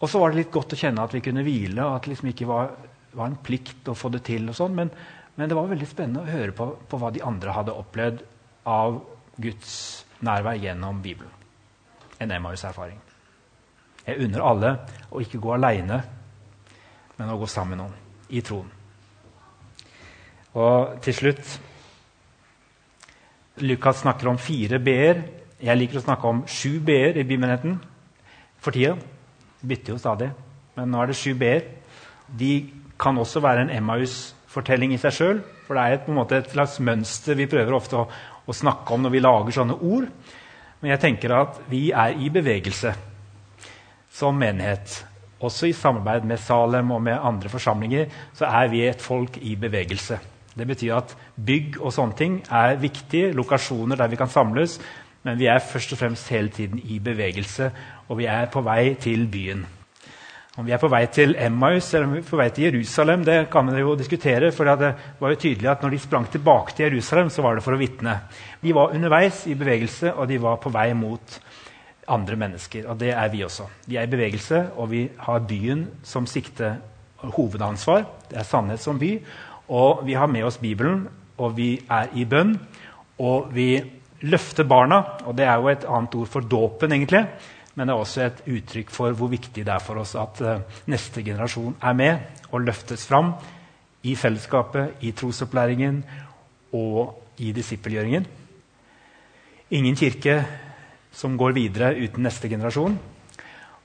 Og 0.00 0.10
så 0.10 0.18
var 0.18 0.32
det 0.32 0.42
litt 0.42 0.54
godt 0.54 0.74
å 0.74 0.78
kjenne 0.78 1.04
at 1.04 1.14
vi 1.14 1.22
kunne 1.22 1.44
hvile, 1.46 1.84
og 1.84 1.96
at 1.96 2.04
det 2.04 2.12
liksom 2.12 2.32
ikke 2.32 2.48
var, 2.48 2.72
var, 3.12 3.28
en 3.28 3.38
plikt 3.42 3.90
å 3.90 3.96
få 3.98 4.10
det 4.14 4.24
til. 4.26 4.48
og 4.50 4.58
sånn, 4.58 4.74
men, 4.74 4.90
men, 5.36 5.48
det 5.50 5.58
var 5.58 5.70
veldig 5.70 5.90
spennende 5.90 6.22
å 6.24 6.30
høre 6.30 6.54
på, 6.54 6.70
på 6.90 7.00
hva 7.02 7.10
de 7.14 7.22
andre 7.26 7.54
hadde 7.54 7.74
opplevd 7.74 8.22
av 8.66 9.00
Guds 9.38 9.74
nærvær 10.26 10.58
gjennom 10.58 11.02
Bibelen 11.02 11.37
en 12.18 12.34
Emmaus-erfaring. 12.34 12.98
Jeg 14.06 14.24
unner 14.24 14.44
alle 14.44 14.74
å 15.12 15.20
ikke 15.22 15.40
gå 15.42 15.52
aleine, 15.54 16.00
men 17.18 17.30
å 17.32 17.38
gå 17.40 17.48
sammen 17.50 17.76
med 17.76 17.82
noen 17.82 18.34
i 18.34 18.42
troen. 18.44 18.70
Og 20.58 20.98
til 21.04 21.14
slutt 21.14 21.58
Lukas 23.62 24.02
snakker 24.04 24.30
om 24.30 24.38
fire 24.38 24.78
b-er. 24.82 25.22
Jeg 25.58 25.78
liker 25.78 25.98
å 25.98 26.04
snakke 26.04 26.30
om 26.30 26.44
sju 26.46 26.78
b-er 26.84 27.18
i 27.18 27.26
bymenigheten 27.26 27.78
for 28.62 28.74
tida. 28.74 28.94
Bytter 29.60 29.94
jo 29.94 30.00
stadig, 30.00 30.30
men 30.76 30.92
nå 30.92 31.02
er 31.02 31.10
det 31.10 31.18
sju 31.18 31.32
b-er. 31.38 31.64
De 32.28 32.52
kan 33.00 33.18
også 33.18 33.42
være 33.42 33.66
en 33.66 33.72
Emmaus-fortelling 33.74 34.94
i 34.94 35.00
seg 35.02 35.16
sjøl. 35.16 35.40
For 35.66 35.76
det 35.76 35.84
er 35.84 35.96
et, 35.98 36.10
måte, 36.14 36.38
et 36.38 36.52
slags 36.52 36.78
mønster 36.80 37.38
vi 37.38 37.48
prøver 37.50 37.76
ofte 37.76 37.98
å, 37.98 38.06
å 38.46 38.56
snakke 38.56 38.94
om 38.94 39.04
når 39.04 39.14
vi 39.14 39.24
lager 39.24 39.58
sånne 39.58 39.78
ord. 39.84 40.08
Men 40.80 40.92
jeg 40.94 41.02
tenker 41.02 41.34
at 41.34 41.60
vi 41.70 41.88
er 41.90 42.14
i 42.18 42.30
bevegelse 42.30 42.94
som 44.14 44.38
menighet. 44.38 45.04
Også 45.40 45.68
i 45.68 45.74
samarbeid 45.76 46.26
med 46.26 46.40
Salem 46.42 46.90
og 46.90 47.02
med 47.02 47.18
andre 47.22 47.50
forsamlinger 47.50 48.10
så 48.34 48.46
er 48.46 48.70
vi 48.72 48.82
et 48.86 49.02
folk 49.02 49.38
i 49.42 49.54
bevegelse. 49.56 50.18
Det 50.58 50.66
betyr 50.66 50.96
at 50.96 51.14
bygg 51.46 51.78
og 51.78 51.92
sånne 51.94 52.18
ting 52.18 52.38
er 52.50 52.78
viktige, 52.82 53.32
lokasjoner 53.32 53.98
der 53.98 54.10
vi 54.10 54.18
kan 54.18 54.30
samles. 54.30 54.78
Men 55.22 55.38
vi 55.38 55.46
er 55.50 55.62
først 55.62 55.92
og 55.92 55.98
fremst 55.98 56.30
hele 56.30 56.48
tiden 56.48 56.78
i 56.78 56.98
bevegelse, 57.02 57.70
og 58.08 58.18
vi 58.18 58.26
er 58.30 58.46
på 58.50 58.62
vei 58.66 58.94
til 59.02 59.26
byen. 59.30 59.66
Om 60.58 60.66
vi 60.66 60.72
er 60.74 60.80
på 60.82 60.88
vei 60.90 61.04
til 61.14 61.36
Emmaus 61.38 61.86
eller 61.94 62.08
om 62.08 62.14
vi 62.16 62.18
er 62.18 62.26
på 62.26 62.38
vei 62.40 62.48
til 62.50 62.64
Jerusalem, 62.66 63.20
det 63.22 63.36
kan 63.50 63.68
man 63.68 63.76
jo 63.78 63.92
diskutere. 63.94 64.50
for 64.50 64.64
det 64.64 64.94
var 65.20 65.30
jo 65.30 65.36
tydelig 65.38 65.68
at 65.70 65.82
når 65.82 65.90
de 65.90 65.98
sprang 65.98 66.26
tilbake 66.26 66.74
til 66.74 66.84
Jerusalem, 66.84 67.30
så 67.30 67.42
var 67.42 67.54
det 67.54 67.62
for 67.62 67.76
å 67.76 67.78
vitne. 67.78 68.20
De 68.60 68.74
var 68.74 68.90
underveis 68.90 69.46
i 69.46 69.54
bevegelse, 69.54 70.14
og 70.14 70.26
de 70.28 70.38
var 70.42 70.56
på 70.56 70.70
vei 70.70 70.92
mot 70.94 71.40
andre 72.08 72.36
mennesker. 72.36 72.88
Og 72.88 72.98
det 72.98 73.12
er 73.14 73.28
vi 73.28 73.44
også. 73.44 73.68
Vi 73.86 73.96
er 73.96 74.02
i 74.02 74.10
bevegelse, 74.10 74.70
og 74.76 74.90
vi 74.90 75.08
har 75.18 75.46
byen 75.46 75.86
som 76.02 76.26
sikte 76.26 76.72
hovedansvar. 77.22 78.02
Det 78.28 78.38
er 78.38 78.42
sannhet 78.42 78.82
som 78.82 78.98
by. 78.98 79.12
Og 79.68 80.02
vi 80.06 80.14
har 80.14 80.26
med 80.26 80.42
oss 80.42 80.58
Bibelen, 80.58 81.06
og 81.38 81.54
vi 81.56 81.78
er 81.88 82.10
i 82.14 82.24
bønn. 82.24 82.56
Og 83.18 83.54
vi 83.54 83.78
løfter 84.22 84.66
barna, 84.66 85.04
og 85.24 85.38
det 85.38 85.46
er 85.46 85.54
jo 85.54 85.70
et 85.70 85.86
annet 85.86 86.14
ord 86.18 86.26
for 86.26 86.40
dåpen, 86.40 86.92
egentlig. 86.92 87.28
Men 87.78 87.86
det 87.86 87.94
er 87.94 88.00
også 88.02 88.24
et 88.24 88.40
uttrykk 88.50 88.90
for 88.90 89.14
hvor 89.14 89.30
viktig 89.30 89.62
det 89.62 89.70
er 89.70 89.82
for 89.82 90.02
oss 90.02 90.16
at 90.18 90.40
uh, 90.42 90.80
neste 90.90 91.22
generasjon 91.22 91.76
er 91.78 91.94
med 91.94 92.48
og 92.50 92.64
løftes 92.66 93.04
fram 93.06 93.36
i 94.02 94.16
fellesskapet, 94.18 94.98
i 95.06 95.12
trosopplæringen 95.14 96.00
og 96.74 97.38
i 97.38 97.52
disippelgjøringen. 97.54 98.26
Ingen 99.78 99.94
kirke 100.00 100.40
som 101.14 101.38
går 101.38 101.54
videre 101.54 101.92
uten 102.02 102.26
neste 102.26 102.50
generasjon. 102.50 102.98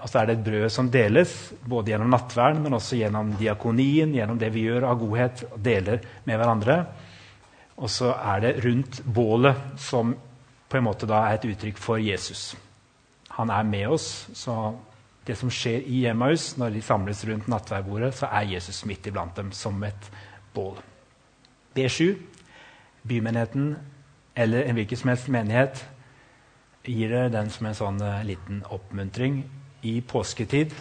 Og 0.03 0.09
så 0.09 0.19
er 0.19 0.27
det 0.27 0.39
et 0.39 0.43
brød 0.47 0.67
som 0.73 0.89
deles, 0.91 1.53
både 1.69 1.93
gjennom 1.93 2.09
nattverden, 2.11 2.63
men 2.65 2.73
også 2.75 2.97
gjennom 2.97 3.35
diakonien, 3.39 4.11
gjennom 4.17 4.41
det 4.41 4.49
vi 4.55 4.65
gjør 4.65 4.89
av 4.89 4.99
godhet, 4.99 5.45
og 5.53 5.61
deler 5.63 6.01
med 6.25 6.39
hverandre. 6.39 6.79
Og 7.77 7.93
så 7.93 8.09
er 8.17 8.43
det 8.43 8.57
rundt 8.65 8.99
bålet 9.05 9.79
som 9.79 10.15
på 10.69 10.81
en 10.81 10.87
måte 10.89 11.07
da 11.09 11.27
er 11.27 11.37
et 11.37 11.47
uttrykk 11.53 11.79
for 11.79 12.01
Jesus. 12.01 12.55
Han 13.37 13.49
er 13.49 13.63
med 13.63 13.87
oss. 13.87 14.27
Så 14.33 14.55
det 15.27 15.37
som 15.39 15.51
skjer 15.51 15.85
i 15.87 16.03
Emmaus 16.09 16.53
når 16.59 16.75
de 16.75 16.81
samles 16.83 17.23
rundt 17.27 17.47
nattverdbordet, 17.51 18.13
så 18.17 18.29
er 18.31 18.51
Jesus 18.53 18.83
midt 18.85 19.07
iblant 19.07 19.35
dem 19.37 19.51
som 19.55 19.79
et 19.83 20.09
bål. 20.53 20.77
B7, 21.73 22.13
bymenigheten 23.07 23.75
eller 24.35 24.67
en 24.67 24.77
hvilken 24.77 24.97
som 24.97 25.13
helst 25.13 25.29
menighet, 25.29 25.83
gir 26.83 27.09
det 27.09 27.31
den 27.33 27.49
som 27.53 27.69
en 27.69 27.77
sånn 27.77 28.01
uh, 28.03 28.23
liten 28.27 28.59
oppmuntring 28.73 29.43
i 29.87 30.01
påsketid 30.03 30.73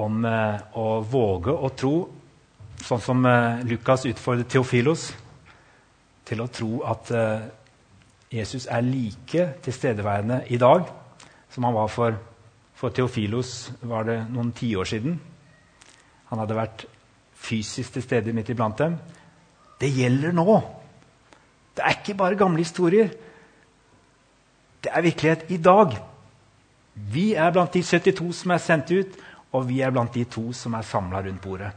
om 0.00 0.24
uh, 0.26 0.58
å 0.74 0.98
våge 1.06 1.54
å 1.54 1.70
tro, 1.78 1.94
sånn 2.82 3.04
som 3.04 3.22
uh, 3.28 3.62
Lukas 3.68 4.08
utfordret 4.10 4.50
Theofilos, 4.50 5.12
til 6.24 6.40
å 6.40 6.48
tro 6.48 6.78
at 6.88 7.10
Jesus 8.32 8.64
er 8.72 8.80
like 8.80 9.42
tilstedeværende 9.60 10.38
i 10.48 10.56
dag 10.56 10.86
som 11.54 11.64
han 11.64 11.74
var 11.74 11.88
for, 11.88 12.16
for 12.74 12.90
Theofilos 12.90 13.70
var 13.86 14.08
det 14.08 14.16
noen 14.34 14.50
tiår 14.56 14.88
siden. 14.90 15.20
Han 16.30 16.40
hadde 16.42 16.56
vært 16.58 16.86
fysisk 17.44 17.94
til 17.94 18.02
stede 18.02 18.34
midt 18.34 18.50
iblant 18.50 18.80
dem. 18.80 18.96
Det 19.78 19.92
gjelder 19.94 20.34
nå. 20.34 20.56
Det 21.74 21.84
er 21.84 22.00
ikke 22.00 22.16
bare 22.18 22.38
gamle 22.38 22.64
historier. 22.64 23.12
Det 24.82 24.90
er 24.90 25.06
virkelighet 25.06 25.46
i 25.54 25.60
dag. 25.62 25.94
Vi 26.94 27.32
er 27.38 27.54
blant 27.54 27.74
de 27.74 27.82
72 27.82 28.42
som 28.42 28.54
er 28.54 28.62
sendt 28.62 28.90
ut, 28.90 29.16
og 29.54 29.68
vi 29.70 29.80
er 29.82 29.94
blant 29.94 30.14
de 30.14 30.26
to 30.26 30.48
som 30.56 30.74
er 30.74 30.86
samla 30.86 31.22
rundt 31.22 31.42
bordet. 31.42 31.70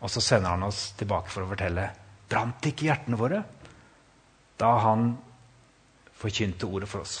Og 0.00 0.10
så 0.12 0.20
sender 0.24 0.56
han 0.56 0.64
oss 0.64 0.90
tilbake 0.96 1.32
for 1.32 1.44
å 1.44 1.52
fortelle. 1.52 1.90
Brant 2.28 2.68
ikke 2.68 2.88
hjertene 2.88 3.20
våre 3.20 3.44
da 4.56 4.70
han 4.80 5.10
forkynte 6.16 6.68
ordet 6.68 6.88
for 6.88 7.04
oss? 7.04 7.20